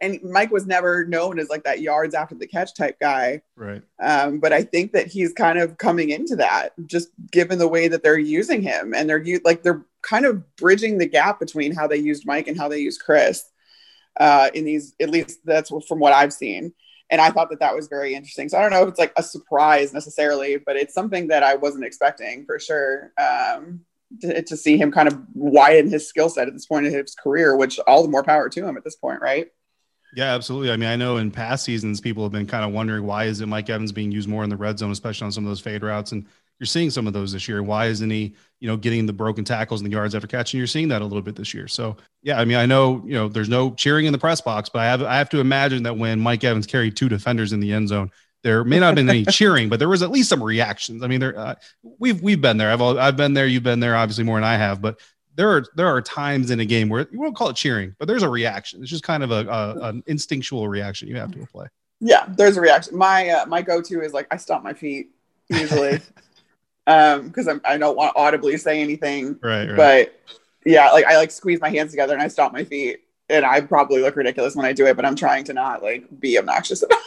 [0.00, 3.42] and Mike was never known as like that yards after the catch type guy.
[3.56, 3.82] Right.
[4.00, 7.88] Um, but I think that he's kind of coming into that just given the way
[7.88, 11.86] that they're using him and they're like they're kind of bridging the gap between how
[11.86, 13.44] they used Mike and how they used Chris.
[14.18, 16.72] Uh, in these, at least that's from what I've seen.
[17.10, 18.48] And I thought that that was very interesting.
[18.48, 21.54] So I don't know if it's like a surprise necessarily, but it's something that I
[21.54, 23.12] wasn't expecting for sure.
[23.18, 23.84] Um,
[24.20, 27.14] to, to see him kind of widen his skill set at this point in his
[27.14, 29.48] career, which all the more power to him at this point, right?
[30.16, 30.70] Yeah, absolutely.
[30.70, 33.42] I mean, I know in past seasons, people have been kind of wondering why is
[33.42, 35.60] it Mike Evans being used more in the red zone, especially on some of those
[35.60, 36.12] fade routes.
[36.12, 36.24] And
[36.58, 37.62] you're seeing some of those this year.
[37.62, 40.56] Why isn't he, you know, getting the broken tackles and the yards after catching?
[40.56, 41.68] You're seeing that a little bit this year.
[41.68, 44.70] So yeah, I mean, I know, you know, there's no cheering in the press box,
[44.70, 47.60] but I have I have to imagine that when Mike Evans carried two defenders in
[47.60, 48.10] the end zone,
[48.42, 51.02] there may not have been any cheering, but there was at least some reactions.
[51.02, 52.70] I mean, there uh, we've we've been there.
[52.70, 53.46] I've I've been there.
[53.46, 54.80] You've been there, obviously more than I have.
[54.80, 54.98] But
[55.36, 58.08] there are there are times in a game where you won't call it cheering, but
[58.08, 58.80] there's a reaction.
[58.80, 61.66] It's just kind of a, a an instinctual reaction you have to apply.
[62.00, 62.96] Yeah, there's a reaction.
[62.96, 65.10] My uh, my go to is like I stomp my feet
[65.48, 66.00] usually,
[66.86, 69.38] um, because I don't want to audibly say anything.
[69.42, 69.76] Right, right.
[69.76, 70.20] But
[70.64, 73.60] yeah, like I like squeeze my hands together and I stomp my feet, and I
[73.60, 76.82] probably look ridiculous when I do it, but I'm trying to not like be obnoxious
[76.82, 76.98] about.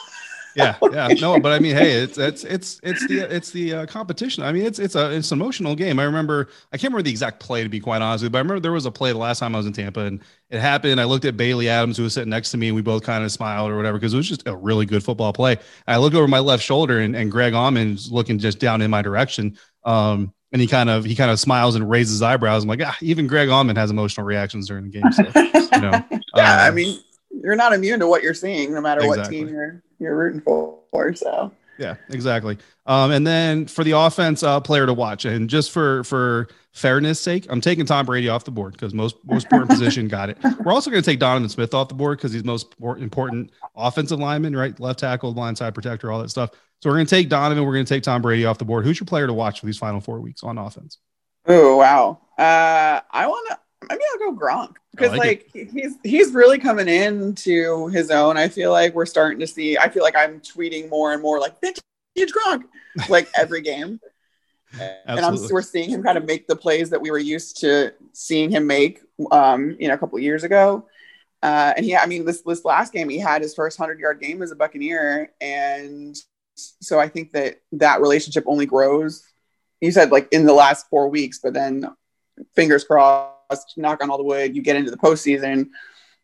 [0.55, 3.85] Yeah, yeah, no, but I mean, hey, it's it's it's it's the it's the uh,
[3.85, 4.43] competition.
[4.43, 5.99] I mean, it's it's a it's an emotional game.
[5.99, 8.39] I remember I can't remember the exact play to be quite honest with you, but
[8.39, 10.59] I remember there was a play the last time I was in Tampa, and it
[10.59, 10.99] happened.
[10.99, 13.23] I looked at Bailey Adams, who was sitting next to me, and we both kind
[13.23, 15.57] of smiled or whatever because it was just a really good football play.
[15.88, 19.01] I look over my left shoulder, and, and Greg Auman's looking just down in my
[19.01, 19.57] direction.
[19.83, 22.63] Um, and he kind of he kind of smiles and raises his eyebrows.
[22.63, 25.12] I'm like, ah, even Greg Auman has emotional reactions during the game.
[25.12, 25.23] So,
[25.75, 26.03] you know,
[26.35, 26.99] yeah, uh, I mean,
[27.43, 29.21] you're not immune to what you're seeing, no matter exactly.
[29.21, 30.82] what team you're you're rooting for.
[31.15, 32.58] So yeah, exactly.
[32.86, 37.21] Um, and then for the offense uh, player to watch, and just for for fairness
[37.21, 40.38] sake, I'm taking Tom Brady off the board because most most important position got it.
[40.63, 44.19] We're also going to take Donovan Smith off the board because he's most important offensive
[44.19, 44.78] lineman, right?
[44.78, 46.52] Left tackle, line side protector, all that stuff.
[46.82, 47.63] So we're going to take Donovan.
[47.63, 48.86] We're going to take Tom Brady off the board.
[48.86, 50.97] Who's your player to watch for these final four weeks on offense?
[51.47, 52.19] Oh wow!
[52.38, 56.88] Uh, I want to maybe I'll go Gronk because like, like he's he's really coming
[56.88, 58.38] into his own.
[58.38, 59.78] I feel like we're starting to see.
[59.78, 61.84] I feel like I'm tweeting more and more like vintage
[62.17, 62.63] Gronk
[63.10, 63.99] like every game,
[64.80, 67.93] and I'm we're seeing him kind of make the plays that we were used to
[68.13, 69.02] seeing him make.
[69.32, 70.88] Um, you know, a couple years ago.
[71.41, 74.19] Uh, and he, I mean, this this last game, he had his first hundred yard
[74.19, 76.15] game as a Buccaneer, and
[76.56, 79.25] so I think that that relationship only grows.
[79.82, 81.86] You said like in the last four weeks, but then
[82.56, 83.38] fingers crossed
[83.77, 85.69] knock on all the wood, you get into the postseason.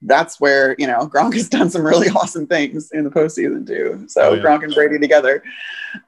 [0.02, 4.06] That's where you know Gronk has done some really awesome things in the postseason too.
[4.08, 4.44] So oh, yeah.
[4.44, 5.44] Gronk and Brady together.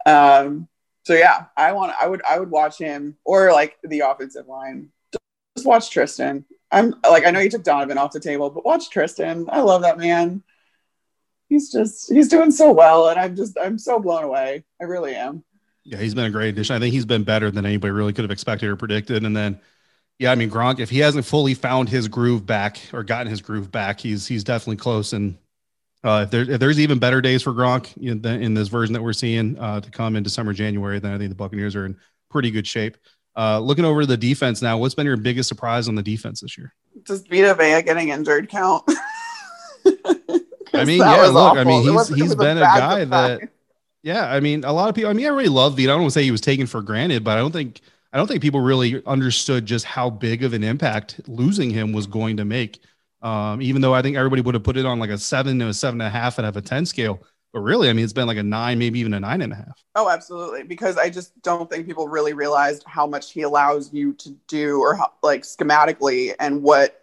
[0.05, 0.67] Um,
[1.03, 4.89] so yeah, I want I would I would watch him or like the offensive line.
[5.55, 6.45] Just watch Tristan.
[6.71, 9.47] I'm like I know you took Donovan off the table, but watch Tristan.
[9.49, 10.43] I love that man.
[11.49, 14.65] He's just he's doing so well, and I'm just I'm so blown away.
[14.81, 15.45] I really am.
[15.87, 16.75] Yeah, he's been a great addition.
[16.75, 19.23] I think he's been better than anybody really could have expected or predicted.
[19.23, 19.61] And then
[20.19, 23.41] yeah, I mean Gronk, if he hasn't fully found his groove back or gotten his
[23.41, 25.13] groove back, he's he's definitely close.
[25.13, 25.37] And
[26.03, 28.93] uh, if, there, if there's even better days for Gronk in, the, in this version
[28.93, 31.85] that we're seeing uh, to come in December, January, then I think the Buccaneers are
[31.85, 31.97] in
[32.29, 32.97] pretty good shape.
[33.35, 36.57] Uh, looking over the defense now, what's been your biggest surprise on the defense this
[36.57, 36.73] year?
[37.03, 38.83] Does Vita Vea getting injured count?
[40.73, 41.59] I mean, yeah, look, awful.
[41.59, 43.49] I mean, he's he's been a, a guy that,
[44.01, 45.11] yeah, I mean, a lot of people.
[45.11, 45.89] I mean, I really love Vita.
[45.89, 47.81] I don't want to say he was taken for granted, but I don't think
[48.13, 52.07] I don't think people really understood just how big of an impact losing him was
[52.07, 52.79] going to make.
[53.21, 55.67] Um, even though I think everybody would have put it on like a seven to
[55.67, 57.21] a seven and a half and have a 10 scale.
[57.51, 59.55] But really, I mean, it's been like a nine, maybe even a nine and a
[59.55, 59.83] half.
[59.95, 60.63] Oh, absolutely.
[60.63, 64.79] Because I just don't think people really realized how much he allows you to do
[64.79, 67.01] or how, like schematically and what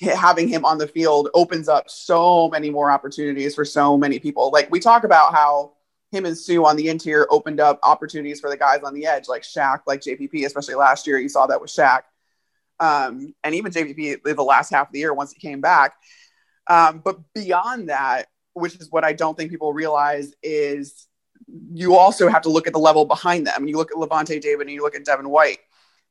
[0.00, 4.50] having him on the field opens up so many more opportunities for so many people.
[4.52, 5.72] Like we talk about how
[6.10, 9.28] him and Suh on the interior opened up opportunities for the guys on the edge,
[9.28, 11.18] like Shaq, like JPP, especially last year.
[11.18, 12.02] You saw that with Shaq.
[12.80, 15.94] Um, and even JPP the last half of the year once he came back.
[16.68, 21.06] Um, but beyond that, which is what I don't think people realize, is
[21.72, 23.68] you also have to look at the level behind them.
[23.68, 25.58] You look at Lavonte David and you look at Devin White.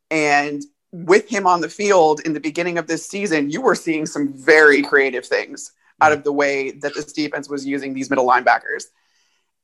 [0.10, 4.06] And with him on the field in the beginning of this season, you were seeing
[4.06, 8.28] some very creative things out of the way that this defense was using these middle
[8.28, 8.86] linebackers.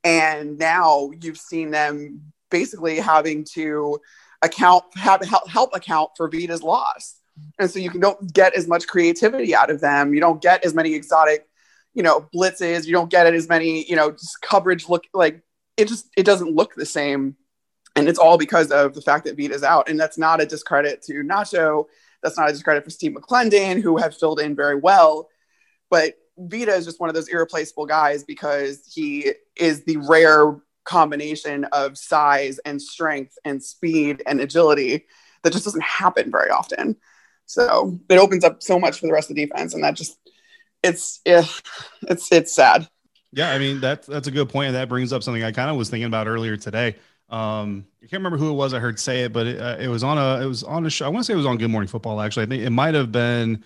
[0.03, 3.99] And now you've seen them basically having to
[4.41, 7.15] account, have, help help account for Vita's loss.
[7.57, 10.13] And so you don't get as much creativity out of them.
[10.13, 11.47] You don't get as many exotic,
[11.93, 12.85] you know, blitzes.
[12.85, 15.41] You don't get as many, you know, just coverage look like
[15.77, 17.35] it just, it doesn't look the same.
[17.95, 19.89] And it's all because of the fact that Vita's out.
[19.89, 21.85] And that's not a discredit to Nacho.
[22.21, 25.29] That's not a discredit for Steve McLendon, who have filled in very well.
[25.89, 31.65] But Vita is just one of those irreplaceable guys because he is the rare combination
[31.65, 35.05] of size and strength and speed and agility
[35.43, 36.95] that just doesn't happen very often.
[37.45, 40.17] So it opens up so much for the rest of the defense, and that just
[40.81, 42.87] it's it's it's sad.
[43.31, 45.69] Yeah, I mean that's that's a good point, and that brings up something I kind
[45.69, 46.95] of was thinking about earlier today.
[47.29, 49.87] Um, I can't remember who it was I heard say it, but it, uh, it
[49.87, 51.05] was on a it was on a show.
[51.05, 52.21] I want to say it was on Good Morning Football.
[52.21, 53.63] Actually, I think it might have been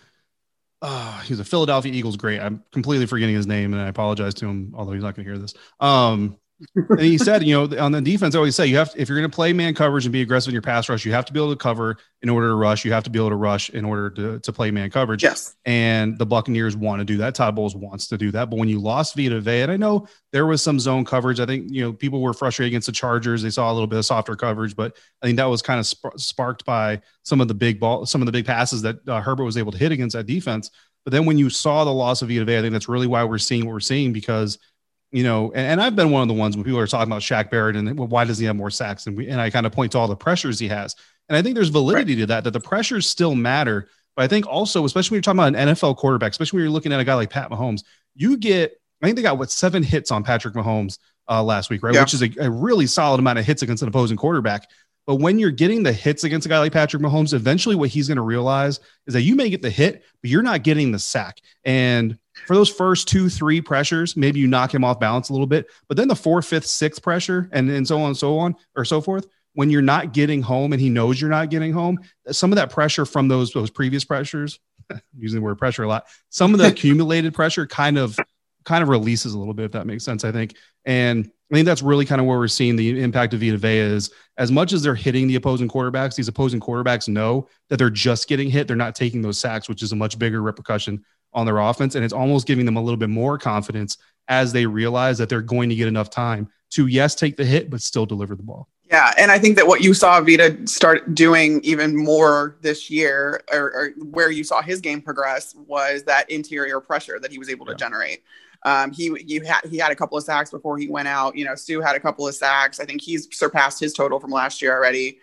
[0.81, 2.39] uh, he's a Philadelphia Eagles great.
[2.39, 5.31] I'm completely forgetting his name, and I apologize to him, although he's not going to
[5.31, 5.53] hear this.
[5.79, 6.37] Um,
[6.75, 9.07] and he said, you know, on the defense, I always say you have to, if
[9.07, 11.25] you're going to play man coverage and be aggressive in your pass rush, you have
[11.25, 12.83] to be able to cover in order to rush.
[12.83, 15.21] You have to be able to rush in order to, to play man coverage.
[15.21, 15.55] Yes.
[15.65, 17.35] And the Buccaneers want to do that.
[17.35, 18.49] Todd Bowles wants to do that.
[18.49, 21.45] But when you lost Vita Vea, and I know there was some zone coverage, I
[21.45, 23.43] think, you know, people were frustrated against the Chargers.
[23.43, 25.85] They saw a little bit of softer coverage, but I think that was kind of
[25.85, 29.21] sp- sparked by some of the big ball, some of the big passes that uh,
[29.21, 30.71] Herbert was able to hit against that defense.
[31.03, 33.23] But then when you saw the loss of Vita Vea, I think that's really why
[33.23, 34.57] we're seeing what we're seeing because–
[35.11, 37.21] you know, and, and, I've been one of the ones when people are talking about
[37.21, 39.07] Shaq Barrett and well, why does he have more sacks?
[39.07, 40.95] And we, and I kind of point to all the pressures he has.
[41.29, 42.19] And I think there's validity right.
[42.21, 43.87] to that, that the pressures still matter.
[44.15, 46.71] But I think also, especially when you're talking about an NFL quarterback, especially when you're
[46.71, 47.83] looking at a guy like Pat Mahomes,
[48.15, 50.97] you get, I think they got what seven hits on Patrick Mahomes
[51.29, 51.93] uh, last week, right?
[51.93, 52.01] Yeah.
[52.01, 54.67] Which is a, a really solid amount of hits against an opposing quarterback.
[55.05, 58.09] But when you're getting the hits against a guy like Patrick Mahomes, eventually what he's
[58.09, 60.99] going to realize is that you may get the hit, but you're not getting the
[60.99, 61.39] sack.
[61.63, 65.47] And for those first two, three pressures, maybe you knock him off balance a little
[65.47, 65.67] bit.
[65.87, 68.85] But then the fourth, fifth, sixth pressure, and then so on and so on, or
[68.85, 72.51] so forth, when you're not getting home and he knows you're not getting home, some
[72.51, 74.59] of that pressure from those those previous pressures,
[75.17, 78.17] using the word pressure a lot, some of the accumulated pressure kind of
[78.65, 80.55] kind of releases a little bit, if that makes sense, I think.
[80.85, 83.77] And I think that's really kind of where we're seeing the impact of Vita Vea
[83.77, 87.89] is as much as they're hitting the opposing quarterbacks, these opposing quarterbacks know that they're
[87.89, 88.67] just getting hit.
[88.67, 91.95] They're not taking those sacks, which is a much bigger repercussion on their offense.
[91.95, 95.41] And it's almost giving them a little bit more confidence as they realize that they're
[95.41, 98.67] going to get enough time to, yes, take the hit, but still deliver the ball.
[98.89, 99.13] Yeah.
[99.17, 103.59] And I think that what you saw Vita start doing even more this year, or,
[103.59, 107.65] or where you saw his game progress, was that interior pressure that he was able
[107.65, 108.23] to generate.
[108.63, 111.35] Um, he you had he had a couple of sacks before he went out.
[111.35, 112.79] You know, Suh had a couple of sacks.
[112.79, 115.19] I think he's surpassed his total from last year already.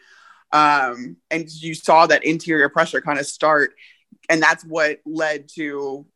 [0.53, 3.75] Um, and you saw that interior pressure kind of start
[4.29, 6.07] and that's what led to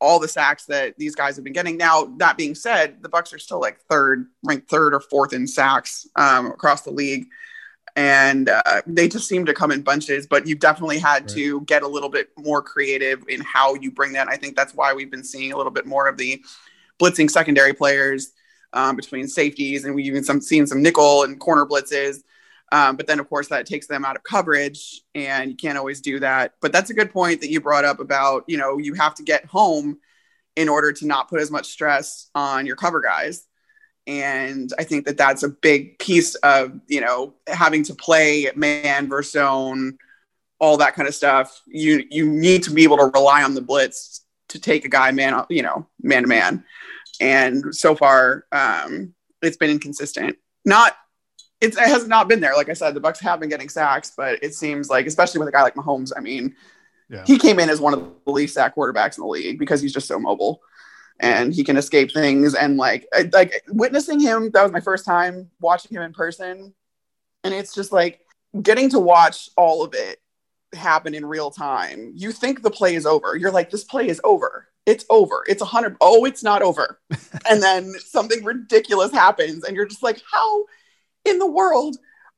[0.00, 1.76] all the sacks that these guys have been getting.
[1.76, 5.46] Now, that being said, the Bucs are still like third, ranked third or fourth in
[5.46, 7.26] sacks um, across the league,
[7.96, 10.26] and uh, they just seem to come in bunches.
[10.26, 11.30] But you've definitely had right.
[11.30, 14.28] to get a little bit more creative in how you bring that.
[14.28, 16.42] I think that's why we've been seeing a little bit more of the
[17.00, 18.32] blitzing secondary players
[18.72, 22.22] um, between safeties, and we've even some seen some nickel and corner blitzes.
[22.70, 26.00] Um, but then, of course, that takes them out of coverage, and you can't always
[26.00, 26.54] do that.
[26.60, 29.22] But that's a good point that you brought up about, you know, you have to
[29.22, 29.98] get home
[30.54, 33.46] in order to not put as much stress on your cover guys.
[34.06, 39.08] And I think that that's a big piece of, you know, having to play man
[39.08, 39.98] versus zone,
[40.58, 41.62] all that kind of stuff.
[41.66, 45.10] You you need to be able to rely on the blitz to take a guy
[45.12, 46.64] man, you know, man to man.
[47.20, 50.38] And so far, um, it's been inconsistent.
[50.64, 50.96] Not
[51.60, 52.54] it has not been there.
[52.54, 55.48] Like I said, the Bucs have been getting sacks, but it seems like, especially with
[55.48, 56.54] a guy like Mahomes, I mean,
[57.10, 57.24] yeah.
[57.26, 59.92] he came in as one of the least sack quarterbacks in the league because he's
[59.92, 60.60] just so mobile
[61.20, 62.54] and he can escape things.
[62.54, 66.74] And like, like witnessing him, that was my first time watching him in person,
[67.44, 68.20] and it's just like
[68.62, 70.20] getting to watch all of it
[70.74, 72.12] happen in real time.
[72.14, 73.36] You think the play is over.
[73.36, 74.68] You're like, this play is over.
[74.86, 75.44] It's over.
[75.48, 75.96] It's a hundred.
[76.00, 77.00] Oh, it's not over.
[77.50, 80.64] and then something ridiculous happens, and you're just like, how
[81.24, 81.96] in the world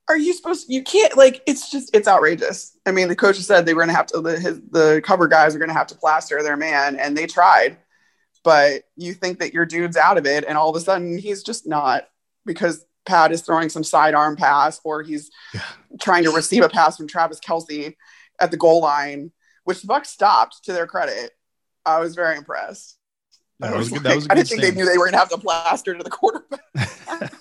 [0.09, 2.77] are you supposed to, you can't like it's just it's outrageous.
[2.85, 5.55] I mean the coach said they were to have to the, his, the cover guys
[5.55, 7.79] are to have to plaster their man and they tried.
[8.43, 11.43] But you think that your dude's out of it and all of a sudden he's
[11.43, 12.09] just not
[12.45, 15.63] because pat is throwing some sidearm pass or he's yeah.
[16.01, 17.95] trying to receive a pass from Travis Kelce
[18.41, 19.31] at the goal line
[19.65, 21.31] which the bucks stopped to their credit.
[21.87, 22.99] I was very impressed.
[23.61, 25.29] That was, was, like, was I didn't think they knew they were going to have
[25.29, 26.61] to plaster to the quarterback.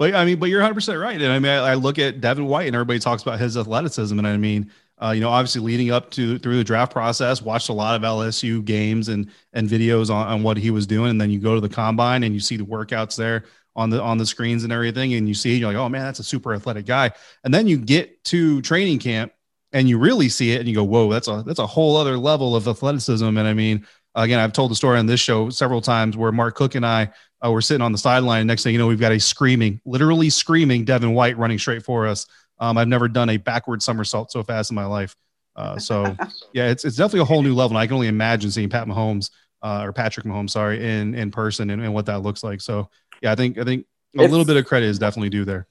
[0.00, 1.20] But I mean, but you're 100 percent right.
[1.20, 4.16] And I mean, I, I, look at Devin White, and everybody talks about his athleticism,
[4.16, 7.68] and I mean, uh, you know, obviously leading up to through the draft process, watched
[7.68, 11.20] a lot of LSU games and and videos on, on what he was doing, and
[11.20, 13.44] then you go to the combine and you see the workouts there
[13.76, 16.18] on the on the screens and everything, and you see you're like, oh man, that's
[16.18, 17.10] a super athletic guy.
[17.44, 19.34] And then you get to training camp
[19.74, 22.16] and you really see it, and you go, whoa, that's a that's a whole other
[22.16, 23.36] level of athleticism.
[23.36, 26.54] And I mean, again, I've told the story on this show several times where Mark
[26.54, 27.10] Cook and I
[27.44, 28.46] uh, we're sitting on the sideline.
[28.46, 32.06] Next thing you know, we've got a screaming, literally screaming Devin White running straight for
[32.06, 32.26] us.
[32.58, 35.16] Um, I've never done a backward somersault so fast in my life.
[35.56, 36.16] Uh, so
[36.52, 37.76] yeah, it's, it's definitely a whole new level.
[37.76, 39.30] And I can only imagine seeing Pat Mahomes
[39.62, 42.60] uh, or Patrick Mahomes, sorry, in, in person and, and what that looks like.
[42.60, 42.90] So
[43.22, 43.86] yeah, I think, I think
[44.16, 45.66] a it's, little bit of credit is definitely due there.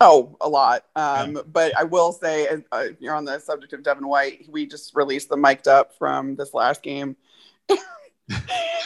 [0.00, 0.84] Oh, a lot.
[0.96, 1.42] Um, yeah.
[1.46, 4.46] But I will say, uh, you're on the subject of Devin White.
[4.48, 7.16] We just released the mic'd up from this last game.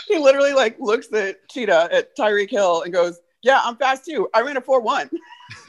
[0.09, 4.29] he literally like looks at Cheetah at Tyreek Hill and goes, "Yeah, I'm fast too.
[4.35, 5.11] I ran a four one."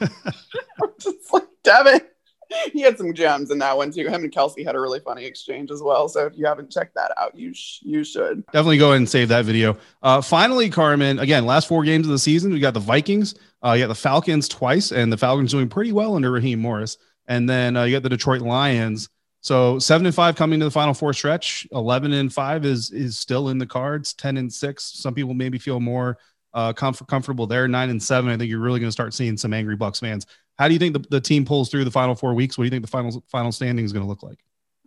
[1.00, 2.06] just like, damn it.
[2.72, 4.08] He had some gems in that one too.
[4.08, 6.08] Him and Kelce had a really funny exchange as well.
[6.08, 9.28] So if you haven't checked that out, you sh- you should definitely go and save
[9.28, 9.76] that video.
[10.02, 13.72] Uh, finally, Carmen, again, last four games of the season, we got the Vikings, uh,
[13.72, 16.98] you got the Falcons twice, and the Falcons doing pretty well under Raheem Morris,
[17.28, 19.08] and then uh, you got the Detroit Lions.
[19.40, 21.66] So seven and five coming to the final four stretch.
[21.72, 24.12] Eleven and five is is still in the cards.
[24.14, 24.84] Ten and six.
[24.84, 26.18] Some people maybe feel more
[26.52, 27.66] uh, comfort, comfortable there.
[27.66, 28.30] Nine and seven.
[28.30, 30.26] I think you're really going to start seeing some angry Bucs fans.
[30.58, 32.58] How do you think the, the team pulls through the final four weeks?
[32.58, 34.38] What do you think the final final standing is going to look like?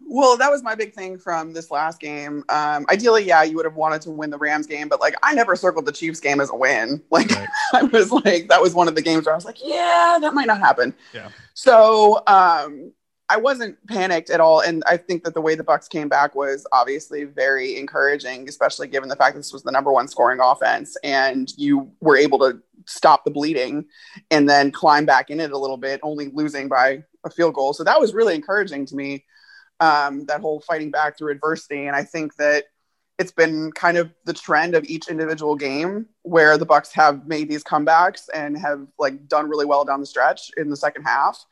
[0.06, 2.44] Well, that was my big thing from this last game.
[2.50, 5.34] Um, ideally, yeah, you would have wanted to win the Rams game, but like I
[5.34, 7.02] never circled the Chiefs game as a win.
[7.10, 7.48] Like right.
[7.74, 10.36] I was like, that was one of the games where I was like, yeah, that
[10.36, 10.94] might not happen.
[11.14, 11.30] Yeah.
[11.56, 12.92] So um,
[13.30, 16.36] I wasn't panicked at all, and I think that the way the Bucs came back
[16.36, 20.98] was obviously very encouraging, especially given the fact this was the number one scoring offense,
[21.04, 23.86] and you were able to stop the bleeding
[24.30, 27.74] and then climb back in it a little bit, only losing by a field goal.
[27.74, 29.26] So that was really encouraging to me.
[29.80, 32.66] Um, that whole fighting back through adversity, and I think that
[33.20, 37.48] it's been kind of the trend of each individual game where the Bucks have made
[37.48, 41.46] these comebacks and have like done really well down the stretch in the second half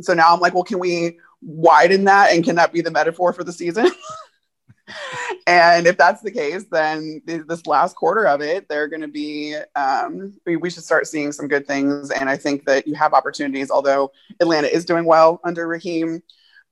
[0.00, 3.32] so now I'm like, well, can we widen that and can that be the metaphor
[3.32, 3.90] for the season?
[5.46, 9.56] and if that's the case, then this last quarter of it, they're going to be,
[9.76, 12.10] um, we, we, should start seeing some good things.
[12.10, 16.22] And I think that you have opportunities, although Atlanta is doing well under Raheem.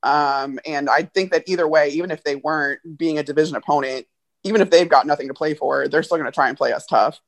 [0.03, 4.07] Um, and I think that either way, even if they weren't being a division opponent,
[4.45, 6.73] even if they've got nothing to play for, they're still going to try and play
[6.73, 7.21] us tough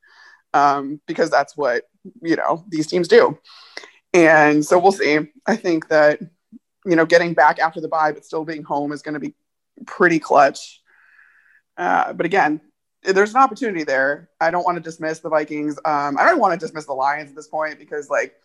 [0.53, 1.83] um, because that's what,
[2.21, 3.37] you know, these teams do.
[4.13, 5.19] And so we'll see.
[5.45, 6.19] I think that,
[6.85, 9.35] you know, getting back after the bye, but still being home is going to be
[9.85, 10.81] pretty clutch.
[11.77, 12.61] Uh, but again,
[13.03, 14.29] there's an opportunity there.
[14.41, 15.77] I don't want to dismiss the Vikings.
[15.85, 18.35] Um, I don't want to dismiss the Lions at this point because, like,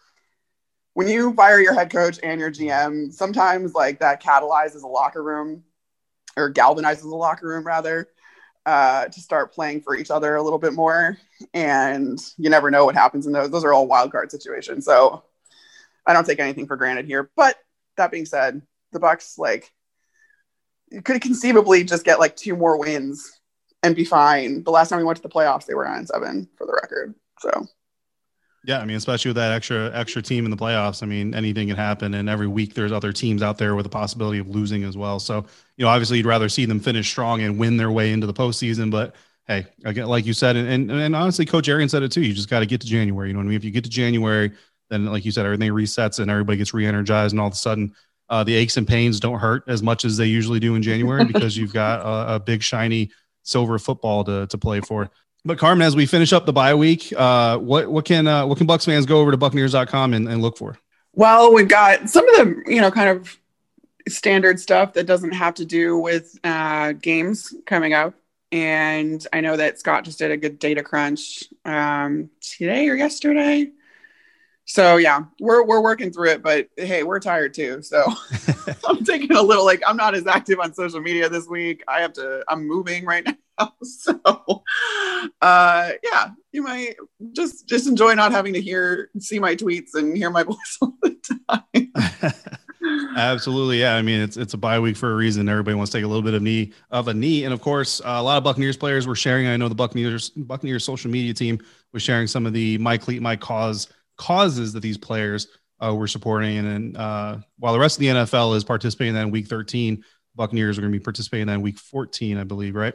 [0.93, 5.23] when you fire your head coach and your GM, sometimes like that catalyzes a locker
[5.23, 5.65] room
[6.37, 8.09] or galvanizes a locker room rather
[8.65, 11.19] uh, to start playing for each other a little bit more.
[11.53, 13.51] And you never know what happens in those.
[13.51, 14.85] Those are all wild card situations.
[14.85, 15.25] So
[16.07, 17.31] I don't take anything for granted here.
[17.37, 17.57] But
[17.97, 19.73] that being said, the Bucs like
[21.05, 23.41] could conceivably just get like two more wins
[23.83, 24.63] and be fine.
[24.63, 27.15] The last time we went to the playoffs, they were on seven for the record.
[27.41, 27.67] So
[28.67, 31.69] yeah, I mean, especially with that extra extra team in the playoffs, I mean, anything
[31.69, 32.15] can happen.
[32.15, 35.21] And every week there's other teams out there with the possibility of losing as well.
[35.21, 35.45] So,
[35.77, 38.33] you know, obviously you'd rather see them finish strong and win their way into the
[38.33, 38.91] postseason.
[38.91, 39.15] But
[39.47, 42.23] hey, again, like you said, and and, and honestly, Coach Arians said it too.
[42.23, 43.29] You just got to get to January.
[43.29, 43.57] You know what I mean?
[43.57, 44.53] If you get to January,
[44.95, 47.95] then like you said, everything resets and everybody gets re-energized, and all of a sudden,
[48.29, 51.25] uh, the aches and pains don't hurt as much as they usually do in January
[51.33, 53.11] because you've got a, a, big shiny
[53.43, 55.11] silver football to to play for.
[55.45, 58.59] But Carmen, as we finish up the bye week, uh, what what can uh, what
[58.59, 60.79] can Bucs fans go over to Buccaneers.com and, and look for?
[61.13, 63.39] Well, we've got some of the you know kind of
[64.09, 68.15] standard stuff that doesn't have to do with uh, games coming up.
[68.53, 73.71] And I know that Scott just did a good data crunch um, today or yesterday
[74.67, 77.83] so yeah, we're we're working through it, but hey, we're tired too.
[77.83, 78.05] So
[78.89, 81.83] I'm taking a little like I'm not as active on social media this week.
[81.87, 83.27] I have to I'm moving right
[83.59, 83.73] now.
[83.83, 84.21] So
[85.43, 86.97] uh yeah, you might
[87.33, 90.95] just just enjoy not having to hear see my tweets and hear my voice all
[91.03, 91.17] the
[91.51, 91.93] time.
[93.17, 93.95] Absolutely, yeah.
[93.95, 95.49] I mean, it's it's a bye week for a reason.
[95.49, 98.01] Everybody wants to take a little bit of knee of a knee, and of course,
[98.01, 99.47] uh, a lot of Buccaneers players were sharing.
[99.47, 101.61] I know the Buccaneers Buccaneers social media team
[101.93, 105.49] was sharing some of the my cleat my cause causes that these players
[105.85, 106.59] uh, were supporting.
[106.59, 110.05] And, and uh, while the rest of the NFL is participating in week 13,
[110.37, 112.95] Buccaneers are going to be participating in week 14, I believe, right?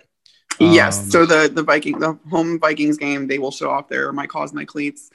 [0.59, 1.03] Yes.
[1.03, 4.28] Um, so the the Viking the home Vikings game, they will show off their my
[4.28, 5.09] cause my cleats.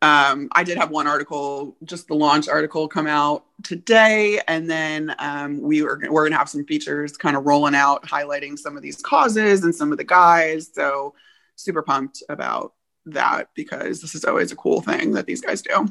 [0.00, 5.14] Um, I did have one article, just the launch article, come out today, and then
[5.18, 8.82] um, we were we're gonna have some features kind of rolling out, highlighting some of
[8.82, 10.70] these causes and some of the guys.
[10.72, 11.14] So
[11.56, 12.74] super pumped about
[13.06, 15.88] that because this is always a cool thing that these guys do.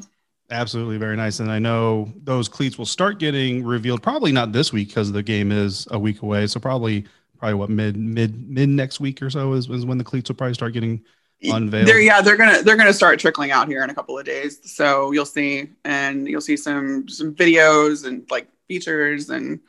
[0.50, 1.40] Absolutely, very nice.
[1.40, 5.22] And I know those cleats will start getting revealed probably not this week because the
[5.22, 6.46] game is a week away.
[6.46, 7.04] So probably
[7.38, 10.36] probably what mid mid mid next week or so is, is when the cleats will
[10.36, 11.02] probably start getting
[11.42, 11.86] unveiled.
[11.86, 14.60] They're, yeah, they're gonna they're gonna start trickling out here in a couple of days.
[14.64, 19.60] So you'll see and you'll see some some videos and like features and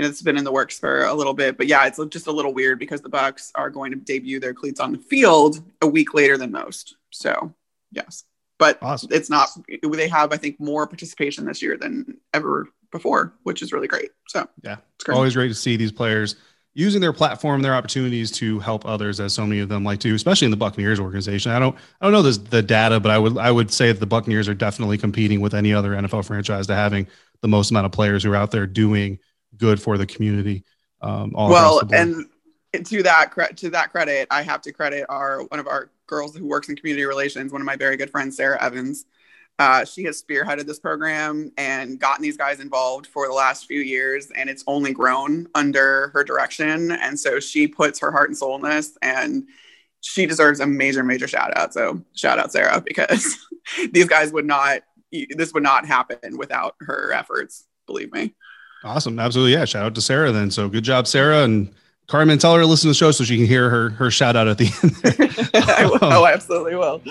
[0.00, 2.26] you know, it's been in the works for a little bit, but yeah, it's just
[2.26, 5.62] a little weird because the Bucs are going to debut their cleats on the field
[5.82, 6.96] a week later than most.
[7.10, 7.52] So,
[7.92, 8.24] yes,
[8.58, 9.10] but awesome.
[9.12, 9.50] it's not.
[9.82, 14.08] They have, I think, more participation this year than ever before, which is really great.
[14.26, 15.16] So, yeah, it's great.
[15.16, 16.36] always great to see these players
[16.72, 20.14] using their platform, their opportunities to help others, as so many of them like to,
[20.14, 21.52] especially in the Buccaneers organization.
[21.52, 24.00] I don't, I don't know this, the data, but I would, I would say that
[24.00, 27.06] the Buccaneers are definitely competing with any other NFL franchise to having
[27.42, 29.18] the most amount of players who are out there doing
[29.60, 30.64] good for the community.
[31.00, 32.26] Um, all well, and
[32.72, 36.46] to that to that credit, I have to credit our one of our girls who
[36.46, 39.04] works in community relations, one of my very good friends, Sarah Evans.
[39.58, 43.80] Uh, she has spearheaded this program and gotten these guys involved for the last few
[43.80, 46.90] years, and it's only grown under her direction.
[46.92, 49.44] And so she puts her heart and soul in this, and
[50.00, 51.74] she deserves a major, major shout out.
[51.74, 53.36] So shout out Sarah because
[53.92, 54.80] these guys would not,
[55.30, 57.66] this would not happen without her efforts.
[57.86, 58.34] Believe me.
[58.84, 59.18] Awesome.
[59.18, 59.52] Absolutely.
[59.52, 59.64] Yeah.
[59.64, 60.50] Shout out to Sarah then.
[60.50, 61.44] So good job, Sarah.
[61.44, 61.72] And
[62.06, 64.36] Carmen, tell her to listen to the show so she can hear her, her shout
[64.36, 65.50] out at the end.
[65.68, 65.98] I will.
[66.02, 67.02] Oh, absolutely will.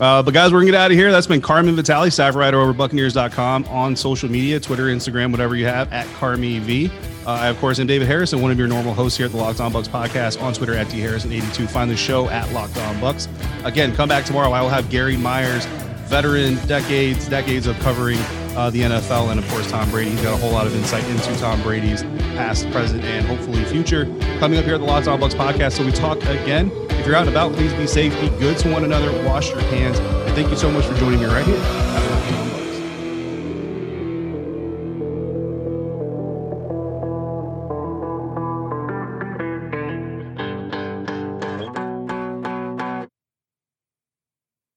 [0.00, 1.12] Uh, but guys, we're gonna get out of here.
[1.12, 5.66] That's been Carmen Vitali, staff writer over Buccaneers.com on social media, Twitter, Instagram, whatever you
[5.66, 6.90] have at Carmi V.
[7.24, 9.38] Uh, I, of course, am David Harrison, one of your normal hosts here at the
[9.38, 11.70] Locked On Bucs podcast on Twitter at dharrison82.
[11.70, 13.28] Find the show at Locked On Bucs.
[13.64, 14.50] Again, come back tomorrow.
[14.50, 15.66] I will have Gary Myers,
[16.12, 18.18] veteran, decades, decades of covering
[18.54, 20.10] uh, the NFL, and of course, Tom Brady.
[20.10, 22.02] He's got a whole lot of insight into Tom Brady's
[22.36, 24.04] past, present, and hopefully future
[24.38, 25.72] coming up here at the Locked On Bucs podcast.
[25.72, 26.70] So we talk again.
[26.90, 29.60] If you're out and about, please be safe, be good to one another, wash your
[29.60, 30.00] hands.
[30.00, 32.11] And thank you so much for joining me right here.